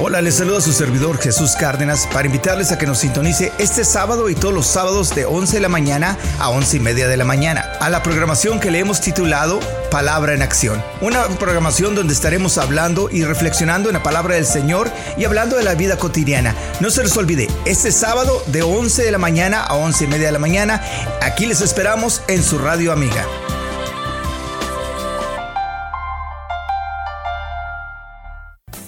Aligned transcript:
Hola, 0.00 0.20
les 0.22 0.36
saluda 0.36 0.60
su 0.60 0.72
servidor 0.72 1.18
Jesús 1.18 1.56
Cárdenas 1.58 2.06
para 2.12 2.26
invitarles 2.26 2.70
a 2.70 2.78
que 2.78 2.86
nos 2.86 2.98
sintonice 2.98 3.52
este 3.58 3.84
sábado 3.84 4.30
y 4.30 4.36
todos 4.36 4.54
los 4.54 4.68
sábados 4.68 5.12
de 5.12 5.24
11 5.24 5.56
de 5.56 5.60
la 5.60 5.68
mañana 5.68 6.16
a 6.38 6.50
11 6.50 6.76
y 6.76 6.80
media 6.80 7.08
de 7.08 7.16
la 7.16 7.24
mañana 7.24 7.72
a 7.80 7.90
la 7.90 8.00
programación 8.04 8.60
que 8.60 8.70
le 8.70 8.78
hemos 8.78 9.00
titulado 9.00 9.58
Palabra 9.90 10.34
en 10.34 10.42
Acción. 10.42 10.80
Una 11.00 11.24
programación 11.26 11.96
donde 11.96 12.14
estaremos 12.14 12.58
hablando 12.58 13.10
y 13.10 13.24
reflexionando 13.24 13.88
en 13.88 13.94
la 13.94 14.02
palabra 14.04 14.36
del 14.36 14.46
Señor 14.46 14.88
y 15.16 15.24
hablando 15.24 15.56
de 15.56 15.64
la 15.64 15.74
vida 15.74 15.96
cotidiana. 15.96 16.54
No 16.78 16.90
se 16.90 17.02
les 17.02 17.16
olvide, 17.16 17.48
este 17.64 17.90
sábado 17.90 18.40
de 18.46 18.62
11 18.62 19.02
de 19.02 19.10
la 19.10 19.18
mañana 19.18 19.64
a 19.64 19.74
11 19.74 20.04
y 20.04 20.06
media 20.06 20.26
de 20.26 20.32
la 20.32 20.38
mañana, 20.38 20.80
aquí 21.22 21.44
les 21.44 21.60
esperamos 21.60 22.22
en 22.28 22.44
su 22.44 22.58
radio 22.58 22.92
amiga. 22.92 23.26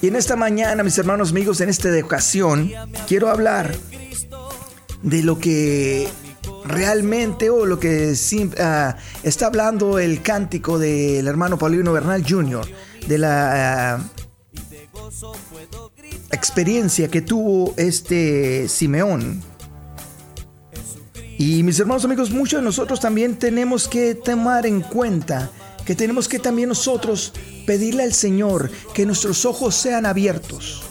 Y 0.01 0.07
en 0.07 0.15
esta 0.15 0.35
mañana, 0.35 0.83
mis 0.83 0.97
hermanos 0.97 1.29
amigos, 1.29 1.61
en 1.61 1.69
esta 1.69 1.89
ocasión, 2.03 2.71
quiero 3.07 3.29
hablar 3.29 3.75
de 5.03 5.21
lo 5.21 5.37
que 5.37 6.07
realmente 6.65 7.49
o 7.51 7.65
lo 7.67 7.79
que 7.79 8.15
ah, 8.59 8.95
está 9.21 9.45
hablando 9.45 9.99
el 9.99 10.21
cántico 10.23 10.79
del 10.79 11.27
hermano 11.27 11.57
Paulino 11.57 11.93
Bernal 11.93 12.23
Jr., 12.27 12.65
de 13.07 13.17
la 13.19 13.95
ah, 13.95 14.03
experiencia 16.31 17.07
que 17.07 17.21
tuvo 17.21 17.75
este 17.77 18.67
Simeón. 18.67 19.41
Y 21.37 21.61
mis 21.61 21.79
hermanos 21.79 22.05
amigos, 22.05 22.31
muchos 22.31 22.59
de 22.59 22.63
nosotros 22.63 22.99
también 22.99 23.37
tenemos 23.37 23.87
que 23.87 24.15
tomar 24.15 24.65
en 24.65 24.81
cuenta 24.81 25.51
que 25.85 25.95
tenemos 25.95 26.27
que 26.27 26.39
también 26.39 26.69
nosotros 26.69 27.33
pedirle 27.65 28.03
al 28.03 28.13
Señor 28.13 28.69
que 28.93 29.05
nuestros 29.05 29.45
ojos 29.45 29.75
sean 29.75 30.05
abiertos. 30.05 30.83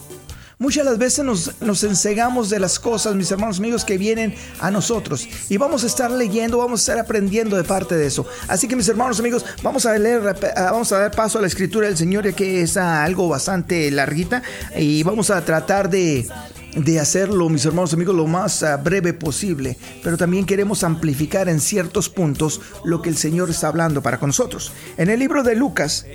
Muchas 0.61 0.85
las 0.85 0.99
veces 0.99 1.25
nos, 1.25 1.59
nos 1.63 1.83
ensegamos 1.85 2.51
de 2.51 2.61
las 2.61 2.79
cosas, 2.79 3.15
mis 3.15 3.31
hermanos 3.31 3.59
amigos, 3.61 3.87
que 3.87 3.97
vienen 3.97 4.35
a 4.61 4.71
nosotros. 4.71 5.27
Y 5.49 5.57
vamos 5.57 5.85
a 5.85 5.87
estar 5.87 6.11
leyendo, 6.11 6.59
vamos 6.59 6.81
a 6.81 6.83
estar 6.83 6.99
aprendiendo 7.03 7.57
de 7.57 7.65
parte 7.65 7.97
de 7.97 8.07
eso. 8.07 8.27
Así 8.47 8.69
que 8.69 8.77
mis 8.77 8.87
hermanos 8.87 9.19
amigos, 9.21 9.43
vamos 9.63 9.87
a 9.87 9.99
leer, 9.99 10.21
vamos 10.55 10.93
a 10.93 10.99
dar 10.99 11.13
paso 11.13 11.39
a 11.39 11.41
la 11.41 11.47
escritura 11.47 11.87
del 11.87 11.97
Señor, 11.97 12.27
ya 12.27 12.33
que 12.33 12.61
es 12.61 12.77
algo 12.77 13.27
bastante 13.27 13.91
larguita. 13.91 14.43
Y 14.77 15.03
vamos 15.03 15.31
a 15.31 15.43
tratar 15.47 15.89
de, 15.89 16.29
de 16.77 17.01
hacerlo, 17.01 17.49
mis 17.49 17.65
hermanos 17.65 17.93
amigos, 17.95 18.15
lo 18.15 18.27
más 18.27 18.63
ah, 18.63 18.77
breve 18.77 19.13
posible, 19.13 19.77
pero 20.03 20.17
también 20.17 20.47
queremos 20.47 20.85
amplificar 20.85 21.49
en 21.49 21.61
ciertos 21.61 22.09
puntos 22.09 22.61
lo 22.85 23.03
que 23.03 23.09
el 23.09 23.17
Señor 23.17 23.51
está 23.51 23.69
hablando 23.69 24.03
para 24.03 24.19
con 24.19 24.29
nosotros. 24.29 24.73
En 24.97 25.11
el 25.11 25.19
libro 25.19 25.43
de 25.43 25.57
Lucas, 25.57 26.07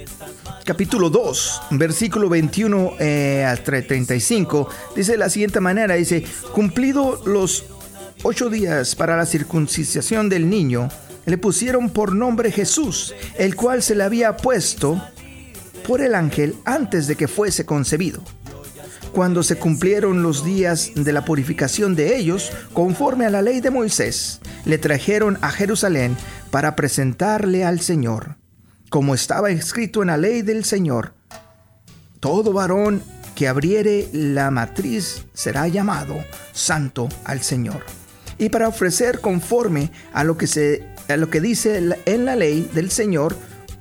capítulo 0.64 1.09
2, 1.09 1.62
versículo 1.72 2.30
21 2.30 2.94
eh, 3.00 3.45
al 3.45 3.64
35, 3.64 4.70
dice 4.95 5.14
de 5.14 5.17
la 5.17 5.30
siguiente 5.30 5.59
manera, 5.59 5.95
dice, 5.95 6.23
cumplido 6.53 7.22
los 7.25 7.66
ocho 8.23 8.50
días 8.50 8.95
para 8.95 9.17
la 9.17 9.25
circuncisión 9.25 10.30
del 10.30 10.50
niño, 10.50 10.90
le 11.25 11.38
pusieron 11.38 11.90
por 11.90 12.14
nombre 12.16 12.52
Jesús, 12.52 13.14
el 13.38 13.56
cual 13.56 13.81
se 13.84 13.95
le 13.95 14.03
había 14.03 14.38
puesto 14.38 15.02
por 15.88 16.02
el 16.02 16.16
ángel 16.16 16.56
antes 16.66 17.08
de 17.08 17.16
que 17.16 17.28
fuese 17.28 17.66
concebido 17.66 18.23
cuando 19.16 19.44
se 19.44 19.55
cumplieron 19.55 20.23
los 20.23 20.44
días 20.44 20.91
de 20.94 21.13
la 21.13 21.23
purificación 21.23 21.95
de 21.95 22.17
ellos, 22.17 22.52
conforme 22.73 23.25
a 23.25 23.30
la 23.30 23.41
ley 23.41 23.61
de 23.61 23.72
Moisés, 23.72 24.41
le 24.66 24.77
trajeron 24.77 25.38
a 25.39 25.52
Jerusalén 25.52 26.17
para 26.52 26.75
presentarle 26.75 27.63
al 27.63 27.80
Señor, 27.80 28.35
como 28.89 29.16
estaba 29.16 29.52
escrito 29.52 30.02
en 30.02 30.07
la 30.07 30.17
ley 30.17 30.41
del 30.41 30.66
Señor. 30.66 31.13
Todo 32.19 32.52
varón 32.52 33.02
que 33.35 33.47
abriere 33.47 34.09
la 34.11 34.52
matriz 34.52 35.23
será 35.33 35.69
llamado 35.69 36.17
santo 36.52 37.07
al 37.23 37.41
Señor. 37.41 37.85
Y 38.38 38.50
para 38.50 38.67
ofrecer 38.67 39.22
conforme 39.22 39.91
a 40.11 40.25
lo 40.25 40.38
que, 40.38 40.47
se, 40.47 40.85
a 41.07 41.16
lo 41.16 41.29
que 41.29 41.40
dice 41.40 41.81
en 42.06 42.25
la 42.25 42.35
ley 42.35 42.69
del 42.73 42.91
Señor, 42.91 43.38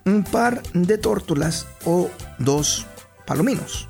un 0.07 0.23
par 0.23 0.63
de 0.75 0.97
tórtolas 0.97 1.67
o 1.85 2.09
dos 2.39 2.87
palominos. 3.27 3.89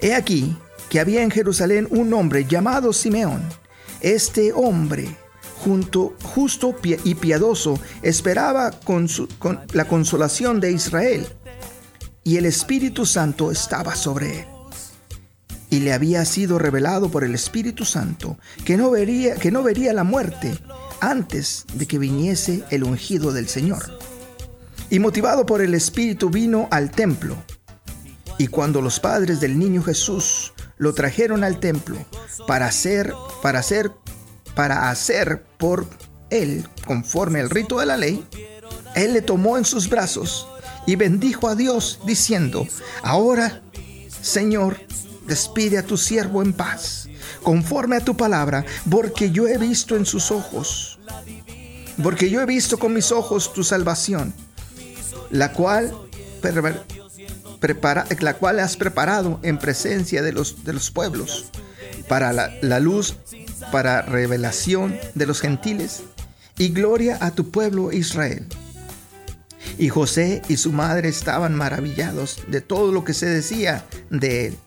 He 0.00 0.14
aquí 0.14 0.56
que 0.88 1.00
había 1.00 1.22
en 1.22 1.30
Jerusalén 1.30 1.86
un 1.90 2.12
hombre 2.14 2.44
llamado 2.44 2.92
Simeón. 2.92 3.42
Este 4.00 4.52
hombre, 4.52 5.08
justo 6.22 6.74
y 7.04 7.14
piadoso, 7.16 7.78
esperaba 8.02 8.70
con, 8.70 9.08
con 9.38 9.60
la 9.72 9.86
consolación 9.86 10.60
de 10.60 10.72
Israel, 10.72 11.26
y 12.24 12.36
el 12.36 12.46
Espíritu 12.46 13.06
Santo 13.06 13.50
estaba 13.50 13.96
sobre 13.96 14.40
él. 14.40 14.46
Y 15.70 15.80
le 15.80 15.92
había 15.92 16.24
sido 16.24 16.58
revelado 16.58 17.10
por 17.10 17.24
el 17.24 17.34
Espíritu 17.34 17.84
Santo 17.84 18.38
que 18.64 18.76
no 18.76 18.90
vería, 18.90 19.34
que 19.34 19.50
no 19.50 19.62
vería 19.62 19.92
la 19.92 20.04
muerte 20.04 20.58
antes 21.00 21.66
de 21.74 21.86
que 21.86 21.98
viniese 21.98 22.64
el 22.70 22.84
ungido 22.84 23.32
del 23.32 23.48
Señor. 23.48 23.98
Y 24.88 24.98
motivado 25.00 25.44
por 25.44 25.60
el 25.60 25.74
Espíritu 25.74 26.30
vino 26.30 26.68
al 26.70 26.90
templo 26.90 27.36
y 28.38 28.46
cuando 28.46 28.80
los 28.80 29.00
padres 29.00 29.40
del 29.40 29.58
niño 29.58 29.82
Jesús 29.82 30.52
lo 30.78 30.94
trajeron 30.94 31.42
al 31.42 31.58
templo 31.58 31.98
para 32.46 32.66
hacer, 32.66 33.12
para 33.42 33.58
hacer, 33.58 33.90
para 34.54 34.90
hacer 34.90 35.42
por 35.58 35.86
él 36.30 36.66
conforme 36.86 37.40
al 37.40 37.50
rito 37.50 37.80
de 37.80 37.86
la 37.86 37.96
ley, 37.96 38.24
él 38.94 39.12
le 39.12 39.22
tomó 39.22 39.58
en 39.58 39.64
sus 39.64 39.88
brazos 39.88 40.48
y 40.86 40.96
bendijo 40.96 41.48
a 41.48 41.54
Dios 41.54 42.00
diciendo, 42.06 42.66
ahora, 43.02 43.60
Señor, 44.22 44.78
despide 45.26 45.78
a 45.78 45.82
tu 45.82 45.96
siervo 45.96 46.40
en 46.40 46.52
paz, 46.52 47.08
conforme 47.42 47.96
a 47.96 48.04
tu 48.04 48.16
palabra, 48.16 48.64
porque 48.88 49.30
yo 49.30 49.46
he 49.48 49.58
visto 49.58 49.96
en 49.96 50.06
sus 50.06 50.30
ojos, 50.30 50.98
porque 52.02 52.30
yo 52.30 52.40
he 52.40 52.46
visto 52.46 52.78
con 52.78 52.94
mis 52.94 53.12
ojos 53.12 53.52
tu 53.52 53.64
salvación, 53.64 54.32
la 55.30 55.52
cual 55.52 55.92
la 58.20 58.34
cual 58.34 58.60
has 58.60 58.76
preparado 58.76 59.40
en 59.42 59.58
presencia 59.58 60.22
de 60.22 60.32
los, 60.32 60.64
de 60.64 60.72
los 60.72 60.90
pueblos, 60.90 61.46
para 62.08 62.32
la, 62.32 62.52
la 62.62 62.80
luz, 62.80 63.16
para 63.72 64.02
revelación 64.02 64.96
de 65.14 65.26
los 65.26 65.40
gentiles, 65.40 66.02
y 66.56 66.70
gloria 66.70 67.18
a 67.20 67.30
tu 67.30 67.50
pueblo 67.50 67.92
Israel. 67.92 68.46
Y 69.78 69.88
José 69.90 70.42
y 70.48 70.56
su 70.56 70.72
madre 70.72 71.08
estaban 71.08 71.54
maravillados 71.54 72.42
de 72.48 72.60
todo 72.60 72.90
lo 72.90 73.04
que 73.04 73.14
se 73.14 73.26
decía 73.26 73.84
de 74.10 74.46
él. 74.46 74.58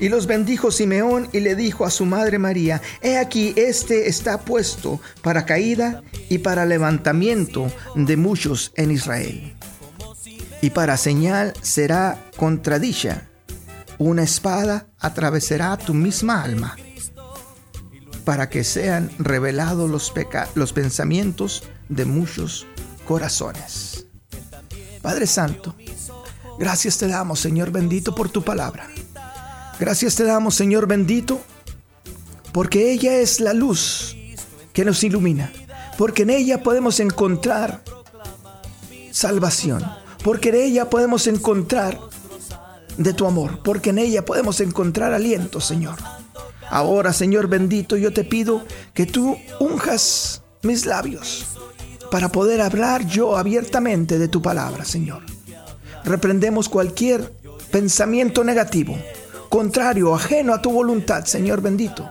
Y 0.00 0.10
los 0.10 0.26
bendijo 0.26 0.70
Simeón 0.70 1.28
y 1.32 1.40
le 1.40 1.56
dijo 1.56 1.84
a 1.84 1.90
su 1.90 2.04
madre 2.04 2.38
María, 2.38 2.80
He 3.02 3.16
aquí, 3.16 3.52
este 3.56 4.08
está 4.08 4.38
puesto 4.38 5.00
para 5.22 5.44
caída 5.44 6.02
y 6.28 6.38
para 6.38 6.66
levantamiento 6.66 7.72
de 7.96 8.16
muchos 8.16 8.72
en 8.76 8.92
Israel 8.92 9.54
y 10.60 10.70
para 10.70 10.96
señal 10.96 11.54
será 11.62 12.30
contradicha. 12.36 13.28
Una 13.98 14.22
espada 14.22 14.86
atravesará 14.98 15.76
tu 15.76 15.94
misma 15.94 16.42
alma, 16.42 16.76
para 18.24 18.48
que 18.48 18.62
sean 18.62 19.10
revelados 19.18 19.90
los, 19.90 20.12
los 20.54 20.72
pensamientos 20.72 21.64
de 21.88 22.04
muchos 22.04 22.66
corazones. 23.06 24.06
Padre 25.02 25.26
Santo, 25.26 25.74
gracias 26.58 26.98
te 26.98 27.08
damos, 27.08 27.40
Señor 27.40 27.70
bendito, 27.70 28.14
por 28.14 28.28
tu 28.28 28.42
palabra. 28.42 28.88
Gracias 29.80 30.16
te 30.16 30.24
damos, 30.24 30.54
Señor 30.54 30.86
bendito, 30.86 31.40
porque 32.52 32.92
ella 32.92 33.16
es 33.16 33.40
la 33.40 33.52
luz 33.52 34.16
que 34.72 34.84
nos 34.84 35.02
ilumina, 35.02 35.52
porque 35.96 36.22
en 36.22 36.30
ella 36.30 36.62
podemos 36.62 37.00
encontrar 37.00 37.82
salvación 39.10 39.84
porque 40.28 40.50
en 40.50 40.56
ella 40.56 40.90
podemos 40.90 41.26
encontrar 41.26 41.98
de 42.98 43.14
tu 43.14 43.24
amor, 43.24 43.62
porque 43.62 43.88
en 43.88 43.98
ella 43.98 44.26
podemos 44.26 44.60
encontrar 44.60 45.14
aliento, 45.14 45.58
Señor. 45.58 45.96
Ahora, 46.68 47.14
Señor 47.14 47.48
bendito, 47.48 47.96
yo 47.96 48.12
te 48.12 48.24
pido 48.24 48.62
que 48.92 49.06
tú 49.06 49.38
unjas 49.58 50.42
mis 50.60 50.84
labios 50.84 51.46
para 52.10 52.28
poder 52.28 52.60
hablar 52.60 53.06
yo 53.06 53.38
abiertamente 53.38 54.18
de 54.18 54.28
tu 54.28 54.42
palabra, 54.42 54.84
Señor. 54.84 55.22
Reprendemos 56.04 56.68
cualquier 56.68 57.32
pensamiento 57.70 58.44
negativo, 58.44 58.98
contrario, 59.48 60.14
ajeno 60.14 60.52
a 60.52 60.60
tu 60.60 60.70
voluntad, 60.70 61.24
Señor 61.24 61.62
bendito. 61.62 62.06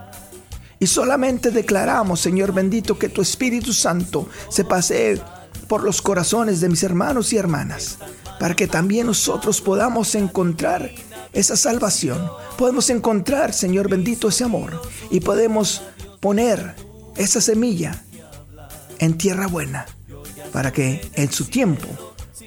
Y 0.79 0.87
solamente 0.87 1.51
declaramos, 1.51 2.19
Señor 2.19 2.51
bendito, 2.51 2.97
que 2.97 3.09
tu 3.09 3.21
Espíritu 3.21 3.73
Santo 3.73 4.27
se 4.49 4.65
pasee 4.65 5.21
por 5.67 5.83
los 5.83 6.01
corazones 6.01 6.61
de 6.61 6.69
mis 6.69 6.83
hermanos 6.83 7.33
y 7.33 7.38
hermanas, 7.38 7.97
para 8.39 8.55
que 8.55 8.67
también 8.67 9.07
nosotros 9.07 9.61
podamos 9.61 10.15
encontrar 10.15 10.91
esa 11.33 11.55
salvación. 11.55 12.29
Podemos 12.57 12.89
encontrar, 12.89 13.53
Señor 13.53 13.89
bendito, 13.89 14.29
ese 14.29 14.44
amor 14.44 14.81
y 15.11 15.19
podemos 15.19 15.81
poner 16.19 16.75
esa 17.15 17.41
semilla 17.41 18.03
en 18.99 19.17
tierra 19.17 19.47
buena, 19.47 19.85
para 20.51 20.71
que 20.71 21.09
en 21.13 21.31
su 21.31 21.45
tiempo 21.45 21.88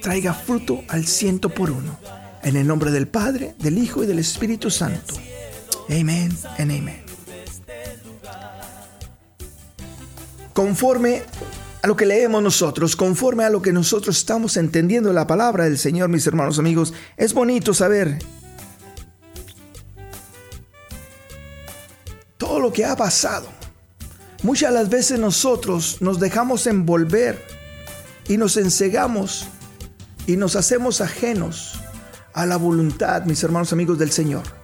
traiga 0.01 0.33
fruto 0.33 0.83
al 0.87 1.05
ciento 1.05 1.49
por 1.49 1.71
uno. 1.71 1.97
En 2.43 2.55
el 2.55 2.65
nombre 2.65 2.91
del 2.91 3.07
Padre, 3.07 3.55
del 3.59 3.77
Hijo 3.77 4.03
y 4.03 4.07
del 4.07 4.19
Espíritu 4.19 4.71
Santo. 4.71 5.15
Amén 5.89 6.35
and 6.57 6.71
amén. 6.71 7.03
Conforme 10.53 11.23
a 11.81 11.87
lo 11.87 11.95
que 11.95 12.05
leemos 12.05 12.43
nosotros, 12.43 12.95
conforme 12.95 13.43
a 13.43 13.49
lo 13.49 13.61
que 13.61 13.73
nosotros 13.73 14.17
estamos 14.17 14.55
entendiendo 14.57 15.11
la 15.13 15.25
palabra 15.25 15.63
del 15.63 15.79
Señor, 15.79 16.09
mis 16.09 16.27
hermanos 16.27 16.59
amigos, 16.59 16.93
es 17.17 17.33
bonito 17.33 17.73
saber 17.73 18.19
todo 22.37 22.59
lo 22.59 22.71
que 22.71 22.85
ha 22.85 22.95
pasado. 22.95 23.47
Muchas 24.43 24.73
las 24.73 24.89
veces 24.89 25.19
nosotros 25.19 25.97
nos 26.01 26.19
dejamos 26.19 26.67
envolver 26.67 27.43
y 28.27 28.37
nos 28.37 28.57
ensegamos 28.57 29.47
y 30.27 30.37
nos 30.37 30.55
hacemos 30.55 31.01
ajenos 31.01 31.79
a 32.33 32.45
la 32.45 32.57
voluntad, 32.57 33.25
mis 33.25 33.43
hermanos 33.43 33.73
amigos 33.73 33.97
del 33.97 34.11
Señor. 34.11 34.60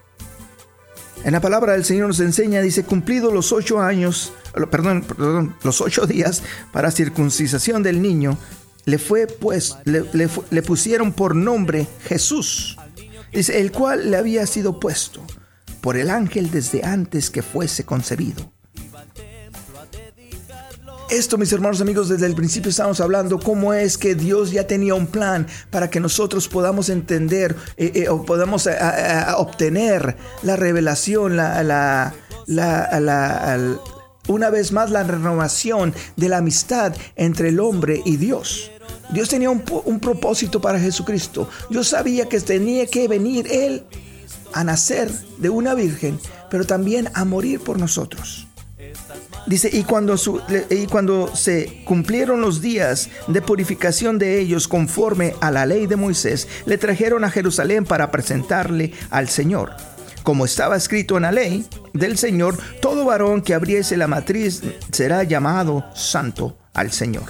En 1.23 1.33
la 1.33 1.41
palabra 1.41 1.73
del 1.73 1.83
Señor 1.83 2.07
nos 2.07 2.19
enseña, 2.19 2.61
dice, 2.61 2.83
cumplido 2.83 3.31
los 3.31 3.51
ocho 3.51 3.81
años, 3.81 4.33
perdón, 4.71 5.03
perdón 5.03 5.55
los 5.63 5.81
ocho 5.81 6.05
días 6.05 6.43
para 6.71 6.91
circuncisión 6.91 7.83
del 7.83 8.01
niño, 8.01 8.37
le 8.85 8.97
fue 8.97 9.27
pues, 9.27 9.75
le, 9.83 10.05
le 10.49 10.61
pusieron 10.61 11.11
por 11.11 11.35
nombre 11.35 11.87
Jesús, 12.05 12.77
dice, 13.33 13.59
el 13.59 13.71
cual 13.71 14.11
le 14.11 14.17
había 14.17 14.45
sido 14.45 14.79
puesto 14.79 15.21
por 15.81 15.97
el 15.97 16.09
ángel 16.09 16.49
desde 16.51 16.85
antes 16.85 17.29
que 17.29 17.41
fuese 17.41 17.83
concebido. 17.83 18.51
Esto, 21.09 21.37
mis 21.37 21.53
hermanos 21.53 21.79
amigos, 21.79 22.09
desde 22.09 22.25
el 22.25 22.35
principio 22.35 22.69
estamos 22.69 22.99
hablando 22.99 23.39
cómo 23.39 23.73
es 23.73 23.97
que 23.97 24.13
Dios 24.13 24.51
ya 24.51 24.67
tenía 24.67 24.93
un 24.93 25.07
plan 25.07 25.47
para 25.69 25.89
que 25.89 26.01
nosotros 26.01 26.49
podamos 26.49 26.89
entender 26.89 27.55
eh, 27.77 27.91
eh, 27.95 28.09
o 28.09 28.25
podamos 28.25 28.67
eh, 28.67 28.75
obtener 29.37 30.17
la 30.43 30.57
revelación, 30.57 31.37
la, 31.37 31.63
la, 31.63 32.13
una 34.27 34.49
vez 34.49 34.73
más 34.73 34.91
la 34.91 35.03
renovación 35.03 35.93
de 36.17 36.27
la 36.27 36.39
amistad 36.39 36.93
entre 37.15 37.49
el 37.49 37.61
hombre 37.61 38.01
y 38.03 38.17
Dios. 38.17 38.69
Dios 39.09 39.29
tenía 39.29 39.49
un, 39.49 39.63
un 39.85 40.01
propósito 40.01 40.59
para 40.59 40.77
Jesucristo. 40.77 41.49
Dios 41.69 41.87
sabía 41.87 42.27
que 42.27 42.41
tenía 42.41 42.85
que 42.85 43.07
venir 43.07 43.47
Él 43.49 43.85
a 44.51 44.65
nacer 44.65 45.09
de 45.37 45.49
una 45.49 45.73
virgen, 45.73 46.19
pero 46.51 46.65
también 46.65 47.09
a 47.13 47.23
morir 47.23 47.61
por 47.61 47.79
nosotros. 47.79 48.46
Dice, 49.47 49.69
y 49.71 49.83
cuando, 49.83 50.15
y 50.69 50.87
cuando 50.87 51.33
se 51.33 51.81
cumplieron 51.85 52.41
los 52.41 52.61
días 52.61 53.09
de 53.27 53.41
purificación 53.41 54.19
de 54.19 54.41
ellos 54.41 54.67
conforme 54.67 55.35
a 55.39 55.51
la 55.51 55.65
ley 55.65 55.87
de 55.87 55.95
Moisés, 55.95 56.49
le 56.65 56.77
trajeron 56.77 57.23
a 57.23 57.31
Jerusalén 57.31 57.85
para 57.85 58.11
presentarle 58.11 58.91
al 59.09 59.29
Señor. 59.29 59.71
Como 60.23 60.43
estaba 60.43 60.75
escrito 60.75 61.15
en 61.15 61.23
la 61.23 61.31
ley 61.31 61.65
del 61.93 62.17
Señor, 62.17 62.57
todo 62.81 63.05
varón 63.05 63.41
que 63.41 63.53
abriese 63.53 63.95
la 63.95 64.07
matriz 64.07 64.63
será 64.91 65.23
llamado 65.23 65.85
santo 65.95 66.57
al 66.73 66.91
Señor. 66.91 67.29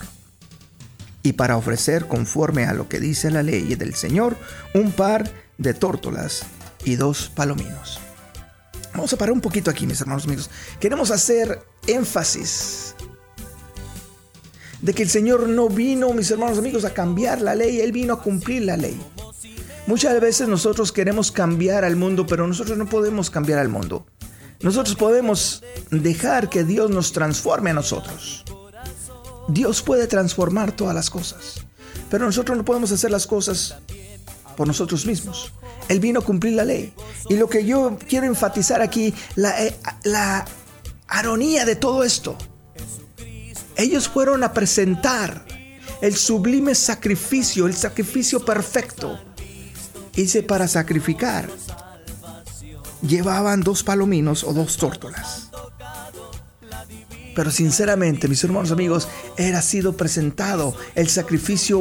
Y 1.22 1.34
para 1.34 1.58
ofrecer 1.58 2.08
conforme 2.08 2.66
a 2.66 2.74
lo 2.74 2.90
que 2.90 3.00
dice 3.00 3.30
la 3.30 3.44
ley 3.44 3.76
del 3.76 3.94
Señor, 3.94 4.36
un 4.74 4.92
par 4.92 5.30
de 5.60 5.76
tórtolas 5.76 6.48
y 6.84 6.96
dos 6.96 7.32
palominos. 7.36 8.07
Vamos 8.98 9.14
a 9.14 9.18
parar 9.18 9.32
un 9.32 9.42
poquito 9.42 9.70
aquí, 9.70 9.86
mis 9.86 10.02
hermanos 10.02 10.26
amigos. 10.26 10.50
Queremos 10.80 11.12
hacer 11.12 11.64
énfasis 11.86 12.96
de 14.82 14.94
que 14.96 15.04
el 15.04 15.10
Señor 15.10 15.48
no 15.48 15.70
vino, 15.70 16.12
mis 16.14 16.32
hermanos 16.32 16.58
amigos, 16.58 16.84
a 16.84 16.96
cambiar 16.96 17.40
la 17.40 17.54
ley, 17.54 17.80
Él 17.80 17.92
vino 17.92 18.16
a 18.16 18.24
cumplir 18.24 18.64
la 18.64 18.76
ley. 18.76 19.00
Muchas 19.86 20.20
veces 20.20 20.48
nosotros 20.48 20.92
queremos 20.92 21.32
cambiar 21.32 21.86
al 21.86 21.96
mundo, 21.96 22.26
pero 22.26 22.48
nosotros 22.48 22.76
no 22.76 22.88
podemos 22.88 23.30
cambiar 23.30 23.60
al 23.60 23.70
mundo. 23.70 24.08
Nosotros 24.62 24.96
podemos 24.96 25.64
dejar 25.92 26.50
que 26.50 26.64
Dios 26.64 26.90
nos 26.90 27.12
transforme 27.12 27.70
a 27.70 27.74
nosotros. 27.74 28.46
Dios 29.48 29.84
puede 29.84 30.08
transformar 30.08 30.72
todas 30.72 30.96
las 30.96 31.12
cosas, 31.12 31.68
pero 32.10 32.26
nosotros 32.26 32.58
no 32.58 32.66
podemos 32.66 32.92
hacer 32.92 33.12
las 33.12 33.28
cosas 33.28 33.76
por 34.56 34.66
nosotros 34.66 35.06
mismos. 35.06 35.54
Él 35.88 36.00
vino 36.00 36.20
a 36.20 36.24
cumplir 36.24 36.54
la 36.54 36.66
ley. 36.66 36.94
Y 37.30 37.36
lo 37.36 37.50
que 37.50 37.66
yo 37.66 37.98
quiero 38.08 38.26
enfatizar 38.26 38.82
aquí, 38.82 39.14
la, 39.36 39.64
eh, 39.64 39.78
la 40.04 40.46
aronía 41.08 41.66
de 41.66 41.76
todo 41.76 42.04
esto. 42.04 42.38
Ellos 43.76 44.10
fueron 44.10 44.44
a 44.44 44.54
presentar 44.54 45.46
el 46.02 46.16
sublime 46.16 46.76
sacrificio, 46.76 47.68
el 47.68 47.76
sacrificio 47.76 48.44
perfecto. 48.44 49.20
Hice 50.16 50.44
para 50.44 50.68
sacrificar. 50.68 51.48
Llevaban 53.02 53.62
dos 53.62 53.84
palominos 53.84 54.44
o 54.44 54.54
dos 54.54 54.78
tórtolas. 54.78 55.50
Pero 57.36 57.52
sinceramente, 57.52 58.28
mis 58.28 58.44
hermanos 58.44 58.72
amigos, 58.72 59.08
era 59.38 59.62
sido 59.62 59.96
presentado 59.96 60.76
el 60.96 61.08
sacrificio 61.08 61.80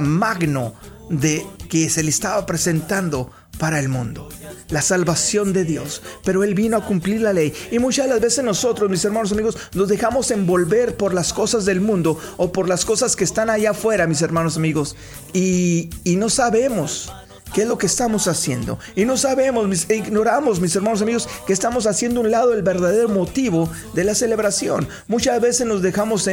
magno 0.00 0.74
de 1.10 1.46
que 1.68 1.90
se 1.90 2.02
le 2.02 2.08
estaba 2.08 2.46
presentando 2.46 3.30
para 3.58 3.78
el 3.78 3.90
mundo, 3.90 4.28
la 4.70 4.80
salvación 4.80 5.52
de 5.52 5.64
Dios. 5.64 6.00
Pero 6.24 6.42
Él 6.44 6.54
vino 6.54 6.78
a 6.78 6.86
cumplir 6.86 7.20
la 7.20 7.34
ley. 7.34 7.52
Y 7.70 7.78
muchas 7.78 8.08
las 8.08 8.20
veces 8.20 8.42
nosotros, 8.42 8.88
mis 8.88 9.04
hermanos 9.04 9.32
amigos, 9.32 9.58
nos 9.74 9.88
dejamos 9.88 10.30
envolver 10.30 10.96
por 10.96 11.12
las 11.12 11.34
cosas 11.34 11.66
del 11.66 11.82
mundo 11.82 12.18
o 12.38 12.52
por 12.52 12.68
las 12.68 12.86
cosas 12.86 13.16
que 13.16 13.24
están 13.24 13.50
allá 13.50 13.72
afuera, 13.72 14.06
mis 14.06 14.22
hermanos 14.22 14.56
amigos. 14.56 14.96
Y, 15.34 15.90
y 16.04 16.16
no 16.16 16.30
sabemos 16.30 17.12
qué 17.52 17.62
es 17.62 17.68
lo 17.68 17.76
que 17.76 17.86
estamos 17.86 18.28
haciendo. 18.28 18.78
Y 18.94 19.04
no 19.04 19.16
sabemos, 19.16 19.86
e 19.88 19.96
ignoramos, 19.96 20.60
mis 20.60 20.74
hermanos 20.76 21.02
amigos, 21.02 21.28
que 21.46 21.52
estamos 21.52 21.86
haciendo 21.86 22.20
un 22.20 22.30
lado 22.30 22.54
el 22.54 22.62
verdadero 22.62 23.08
motivo 23.08 23.68
de 23.94 24.04
la 24.04 24.14
celebración. 24.14 24.88
Muchas 25.08 25.40
veces 25.40 25.66
nos 25.66 25.82
dejamos 25.82 26.28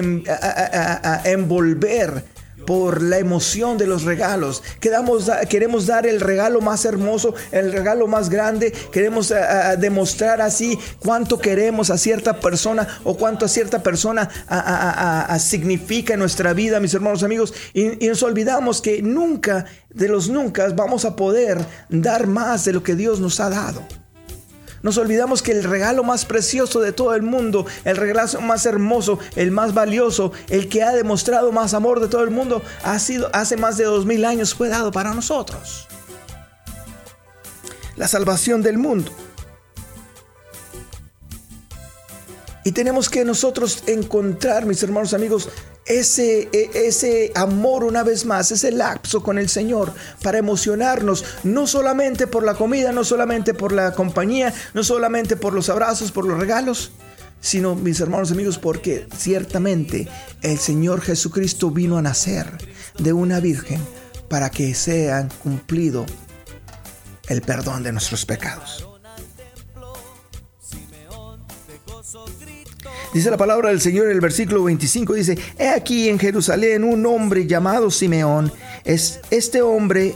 envolver 1.26 2.24
por 2.68 3.02
la 3.02 3.18
emoción 3.18 3.78
de 3.78 3.88
los 3.88 4.04
regalos. 4.04 4.62
Queremos, 4.82 5.32
queremos 5.50 5.88
dar 5.88 6.06
el 6.06 6.20
regalo 6.20 6.60
más 6.60 6.84
hermoso, 6.84 7.34
el 7.54 7.72
regalo 7.72 8.08
más 8.08 8.30
grande. 8.30 8.74
Queremos 8.92 9.32
eh, 9.32 9.38
eh, 9.40 9.78
demostrar 9.80 10.42
así 10.42 10.78
cuánto 11.00 11.40
queremos 11.40 11.90
a 11.90 11.98
cierta 11.98 12.42
persona 12.42 12.86
o 13.06 13.16
cuánto 13.16 13.46
a 13.46 13.48
cierta 13.48 13.82
persona 13.82 14.30
significa 15.40 16.14
en 16.14 16.20
nuestra 16.20 16.52
vida, 16.52 16.82
mis 16.82 16.94
hermanos 16.94 17.24
amigos. 17.24 17.54
Y, 17.74 18.06
y 18.06 18.10
nos 18.10 18.22
olvidamos 18.22 18.82
que 18.82 19.02
nunca, 19.02 19.64
de 19.90 20.10
los 20.10 20.28
nunca, 20.28 20.68
vamos 20.76 21.06
a 21.06 21.16
poder 21.16 21.66
dar 21.88 22.28
más 22.28 22.66
de 22.66 22.74
lo 22.74 22.84
que 22.84 22.96
Dios 22.96 23.22
nos 23.22 23.40
ha 23.40 23.50
dado. 23.50 23.82
Nos 24.88 24.98
olvidamos 24.98 25.42
que 25.42 25.52
el 25.52 25.66
regalo 25.66 26.02
más 26.06 26.24
precioso 26.24 26.80
de 26.80 26.94
todo 26.94 27.14
el 27.14 27.22
mundo, 27.22 27.66
el 27.84 27.98
regalo 27.98 28.40
más 28.40 28.66
hermoso, 28.66 29.20
el 29.36 29.52
más 29.52 29.74
valioso, 29.74 30.32
el 30.48 30.70
que 30.70 30.82
ha 30.82 30.94
demostrado 30.94 31.52
más 31.52 31.74
amor 31.74 32.00
de 32.00 32.08
todo 32.08 32.24
el 32.24 32.32
mundo, 32.32 32.62
ha 32.84 32.98
sido 32.98 33.30
hace 33.34 33.58
más 33.58 33.76
de 33.76 33.84
dos 33.84 34.06
mil 34.06 34.24
años 34.24 34.54
fue 34.54 34.70
dado 34.70 34.94
para 34.94 35.14
nosotros. 35.14 35.90
La 37.98 38.08
salvación 38.08 38.62
del 38.62 38.78
mundo. 38.78 39.12
Y 42.64 42.72
tenemos 42.72 43.10
que 43.10 43.26
nosotros 43.26 43.84
encontrar, 43.88 44.66
mis 44.66 44.82
hermanos 44.84 45.14
amigos, 45.14 45.50
ese, 45.88 46.50
e, 46.52 46.70
ese 46.74 47.32
amor 47.36 47.84
una 47.84 48.04
vez 48.04 48.26
más, 48.26 48.52
ese 48.52 48.72
lapso 48.72 49.24
con 49.24 49.38
el 49.38 49.50
Señor 49.50 49.94
para 50.22 50.38
emocionarnos, 50.38 51.24
no 51.44 51.68
solamente 51.68 52.28
por 52.28 52.44
la 52.44 52.56
comida, 52.56 52.92
no 52.92 53.04
solamente 53.04 53.54
por 53.54 53.72
la 53.72 53.94
compañía, 53.94 54.54
no 54.74 54.84
solamente 54.84 55.36
por 55.36 55.54
los 55.54 55.70
abrazos, 55.70 56.12
por 56.12 56.26
los 56.26 56.40
regalos, 56.40 56.92
sino, 57.40 57.76
mis 57.76 58.00
hermanos 58.00 58.32
amigos, 58.32 58.58
porque 58.58 59.08
ciertamente 59.16 60.08
el 60.42 60.58
Señor 60.58 61.02
Jesucristo 61.02 61.72
vino 61.72 61.98
a 61.98 62.02
nacer 62.02 62.58
de 62.98 63.14
una 63.14 63.40
virgen 63.40 63.82
para 64.30 64.50
que 64.50 64.74
sean 64.74 65.30
cumplido 65.44 66.06
el 67.28 67.42
perdón 67.42 67.84
de 67.84 67.92
nuestros 67.92 68.26
pecados. 68.26 68.87
Dice 73.14 73.32
la 73.32 73.38
palabra 73.38 73.70
del 73.70 73.82
Señor 73.82 74.08
en 74.08 74.12
el 74.12 74.22
versículo 74.22 74.64
25, 74.64 75.14
dice, 75.14 75.38
He 75.58 75.70
aquí 75.70 76.10
en 76.10 76.20
Jerusalén 76.20 76.84
un 76.84 77.06
hombre 77.06 77.48
llamado 77.48 77.90
Simeón, 77.90 78.52
es 78.84 79.20
este 79.32 79.62
hombre 79.62 80.16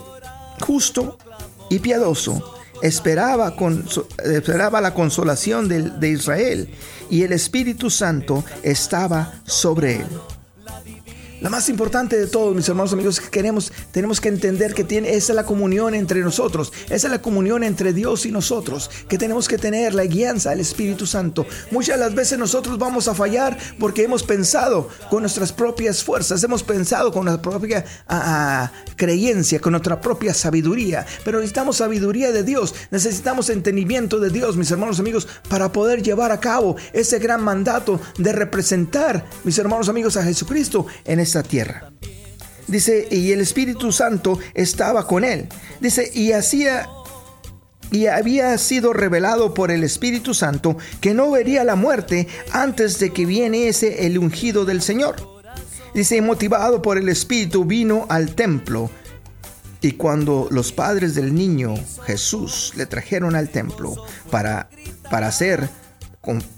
justo 0.60 1.18
y 1.70 1.80
piadoso, 1.80 2.56
esperaba, 2.82 3.56
con, 3.56 3.86
esperaba 4.24 4.82
la 4.82 4.94
consolación 4.94 5.68
de, 5.68 5.84
de 5.84 6.10
Israel 6.10 6.70
y 7.10 7.24
el 7.24 7.32
Espíritu 7.32 7.90
Santo 7.90 8.44
estaba 8.64 9.42
sobre 9.46 9.98
él. 9.98 10.08
La 11.42 11.50
más 11.50 11.70
importante 11.70 12.20
de 12.20 12.28
todos, 12.28 12.56
mis 12.56 12.70
hermanos 12.70 12.94
amigos, 12.94 13.20
que 13.20 13.30
queremos, 13.30 13.74
tenemos 13.92 14.22
que 14.22 14.30
entender 14.30 14.76
que 14.76 14.84
tiene, 14.84 15.16
esa 15.16 15.32
es 15.32 15.36
la 15.36 15.44
comunión 15.44 15.96
entre 15.96 16.20
nosotros, 16.20 16.72
esa 16.86 17.08
es 17.08 17.12
la 17.12 17.20
comunión 17.20 17.64
entre 17.64 17.94
Dios 17.94 18.28
y 18.28 18.32
nosotros, 18.32 18.92
que 19.10 19.18
tenemos 19.18 19.48
que 19.48 19.58
tener 19.58 19.96
la 19.96 20.06
guianza 20.06 20.52
del 20.52 20.60
Espíritu 20.60 21.08
Santo. 21.08 21.48
Muchas 21.72 21.98
de 21.98 22.06
las 22.06 22.14
veces 22.14 22.38
nosotros 22.38 22.78
vamos 22.78 23.08
a 23.08 23.16
fallar 23.16 23.58
porque 23.80 24.04
hemos 24.04 24.22
pensado 24.22 24.88
con 25.10 25.22
nuestras 25.22 25.52
propias 25.52 26.04
fuerzas, 26.04 26.44
hemos 26.44 26.62
pensado 26.62 27.12
con 27.12 27.26
nuestra 27.26 27.42
propia 27.42 27.86
creencia, 28.96 29.60
con 29.60 29.72
nuestra 29.72 30.00
propia 30.00 30.36
sabiduría, 30.36 31.08
pero 31.26 31.40
necesitamos 31.40 31.78
sabiduría 31.78 32.32
de 32.32 32.44
Dios, 32.44 32.76
necesitamos 32.92 33.50
entendimiento 33.50 34.20
de 34.20 34.30
Dios, 34.30 34.58
mis 34.58 34.70
hermanos 34.70 35.00
amigos, 35.00 35.28
para 35.50 35.72
poder 35.72 36.04
llevar 36.04 36.32
a 36.32 36.40
cabo 36.40 36.76
ese 36.94 37.18
gran 37.18 37.44
mandato 37.44 38.00
de 38.20 38.32
representar, 38.32 39.26
mis 39.44 39.58
hermanos 39.58 39.90
amigos, 39.90 40.18
a 40.18 40.24
Jesucristo 40.24 40.86
en 41.04 41.20
tierra. 41.44 41.92
Dice, 42.68 43.08
y 43.12 43.32
el 43.32 43.42
Espíritu 43.42 43.92
Santo 43.92 44.40
estaba 44.54 45.08
con 45.08 45.24
él. 45.24 45.50
Dice, 45.80 46.10
y 46.14 46.32
hacía 46.32 46.88
y 47.92 48.08
había 48.08 48.58
sido 48.58 48.94
revelado 48.94 49.54
por 49.54 49.70
el 49.70 49.84
Espíritu 49.84 50.34
Santo 50.34 50.78
que 51.02 51.14
no 51.14 51.30
vería 51.30 51.66
la 51.66 51.76
muerte 51.76 52.28
antes 52.54 53.00
de 53.00 53.12
que 53.12 53.26
viniese 53.26 54.06
el 54.06 54.18
ungido 54.18 54.64
del 54.64 54.82
Señor. 54.82 55.42
Dice, 55.94 56.22
motivado 56.22 56.82
por 56.82 56.98
el 56.98 57.10
Espíritu 57.10 57.66
vino 57.66 58.06
al 58.10 58.34
templo. 58.34 58.90
Y 59.82 59.94
cuando 59.94 60.48
los 60.52 60.72
padres 60.72 61.16
del 61.16 61.34
niño 61.34 61.74
Jesús 62.06 62.72
le 62.78 62.86
trajeron 62.86 63.36
al 63.36 63.50
templo 63.50 63.96
para, 64.30 64.70
para 65.10 65.28
hacer 65.28 65.70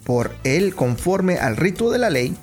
por 0.03 0.35
él 0.43 0.75
conforme 0.75 1.37
al 1.37 1.55
rito 1.55 1.89
de 1.89 1.97
la 1.97 2.09
ley, 2.09 2.35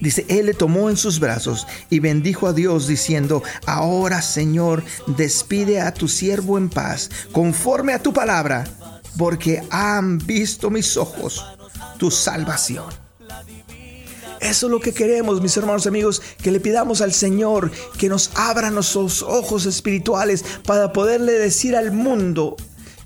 Dice, 0.00 0.24
Él 0.28 0.46
le 0.46 0.54
tomó 0.54 0.90
en 0.90 0.96
sus 0.96 1.18
brazos 1.18 1.66
y 1.90 2.00
bendijo 2.00 2.46
a 2.46 2.52
Dios 2.52 2.86
diciendo, 2.86 3.42
ahora 3.66 4.22
Señor, 4.22 4.84
despide 5.06 5.80
a 5.80 5.92
tu 5.92 6.08
siervo 6.08 6.56
en 6.56 6.68
paz, 6.70 7.10
conforme 7.32 7.92
a 7.92 8.02
tu 8.02 8.12
palabra, 8.12 8.64
porque 9.16 9.62
han 9.70 10.18
visto 10.18 10.70
mis 10.70 10.96
ojos 10.96 11.44
tu 11.98 12.10
salvación. 12.10 12.86
Eso 14.40 14.66
es 14.66 14.70
lo 14.70 14.78
que 14.78 14.94
queremos, 14.94 15.42
mis 15.42 15.56
hermanos 15.56 15.86
amigos, 15.86 16.22
que 16.40 16.52
le 16.52 16.60
pidamos 16.60 17.00
al 17.00 17.12
Señor 17.12 17.72
que 17.98 18.08
nos 18.08 18.30
abra 18.36 18.70
nuestros 18.70 19.22
ojos 19.22 19.66
espirituales 19.66 20.44
para 20.64 20.92
poderle 20.92 21.32
decir 21.32 21.74
al 21.74 21.90
mundo 21.90 22.56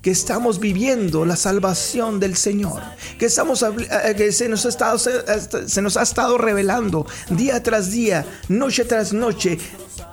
que 0.03 0.11
estamos 0.11 0.59
viviendo 0.59 1.23
la 1.23 1.37
salvación 1.37 2.19
del 2.19 2.35
Señor, 2.35 2.81
que, 3.17 3.27
estamos, 3.27 3.63
eh, 3.63 4.13
que 4.17 4.33
se, 4.33 4.49
nos 4.49 4.65
ha 4.65 4.69
estado, 4.69 4.99
se 4.99 5.81
nos 5.81 5.95
ha 5.95 6.01
estado 6.01 6.37
revelando 6.37 7.07
día 7.29 7.63
tras 7.63 7.89
día, 7.89 8.25
noche 8.49 8.83
tras 8.83 9.13
noche, 9.13 9.57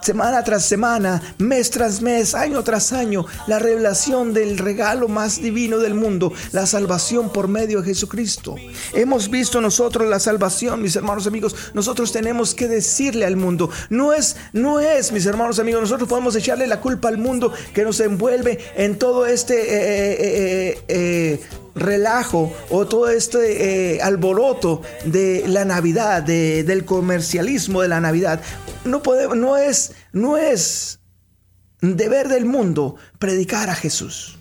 semana 0.02 0.42
tras 0.42 0.64
semana, 0.64 1.22
mes 1.38 1.70
tras 1.70 2.00
mes, 2.02 2.34
año 2.34 2.62
tras 2.62 2.92
año, 2.92 3.26
la 3.46 3.58
revelación 3.58 4.32
del 4.32 4.58
regalo 4.58 5.08
más 5.08 5.40
divino 5.40 5.78
del 5.78 5.94
mundo, 5.94 6.32
la 6.52 6.66
salvación 6.66 7.30
por 7.32 7.48
medio 7.48 7.80
de 7.80 7.88
Jesucristo. 7.88 8.56
Hemos 8.92 9.30
visto 9.30 9.60
nosotros 9.60 10.08
la 10.08 10.18
salvación, 10.18 10.82
mis 10.82 10.96
hermanos 10.96 11.26
amigos, 11.26 11.54
nosotros 11.74 12.12
tenemos 12.12 12.54
que 12.54 12.68
decirle 12.68 13.26
al 13.26 13.36
mundo, 13.36 13.70
no 13.88 14.12
es, 14.12 14.36
no 14.52 14.80
es, 14.80 15.12
mis 15.12 15.26
hermanos 15.26 15.58
amigos, 15.58 15.82
nosotros 15.82 16.08
podemos 16.08 16.34
echarle 16.36 16.66
la 16.66 16.80
culpa 16.80 17.08
al 17.08 17.18
mundo 17.18 17.52
que 17.74 17.84
nos 17.84 18.00
envuelve 18.00 18.58
en 18.76 18.98
todo 18.98 19.26
este 19.26 19.54
eh, 19.60 20.16
eh, 20.20 20.78
eh, 20.88 21.40
relajo 21.74 22.52
o 22.70 22.86
todo 22.86 23.08
este 23.08 24.00
alboroto 24.02 24.82
de 25.04 25.44
la 25.46 25.64
Navidad, 25.64 26.22
del 26.22 26.84
comercialismo 26.84 27.82
de 27.82 27.88
la 27.88 28.00
Navidad 28.00 28.40
no, 28.84 29.02
podemos, 29.02 29.36
no, 29.36 29.56
es, 29.56 29.92
no 30.12 30.36
es 30.36 31.00
deber 31.80 32.28
del 32.28 32.44
mundo 32.44 32.96
predicar 33.18 33.70
a 33.70 33.74
Jesús. 33.74 34.36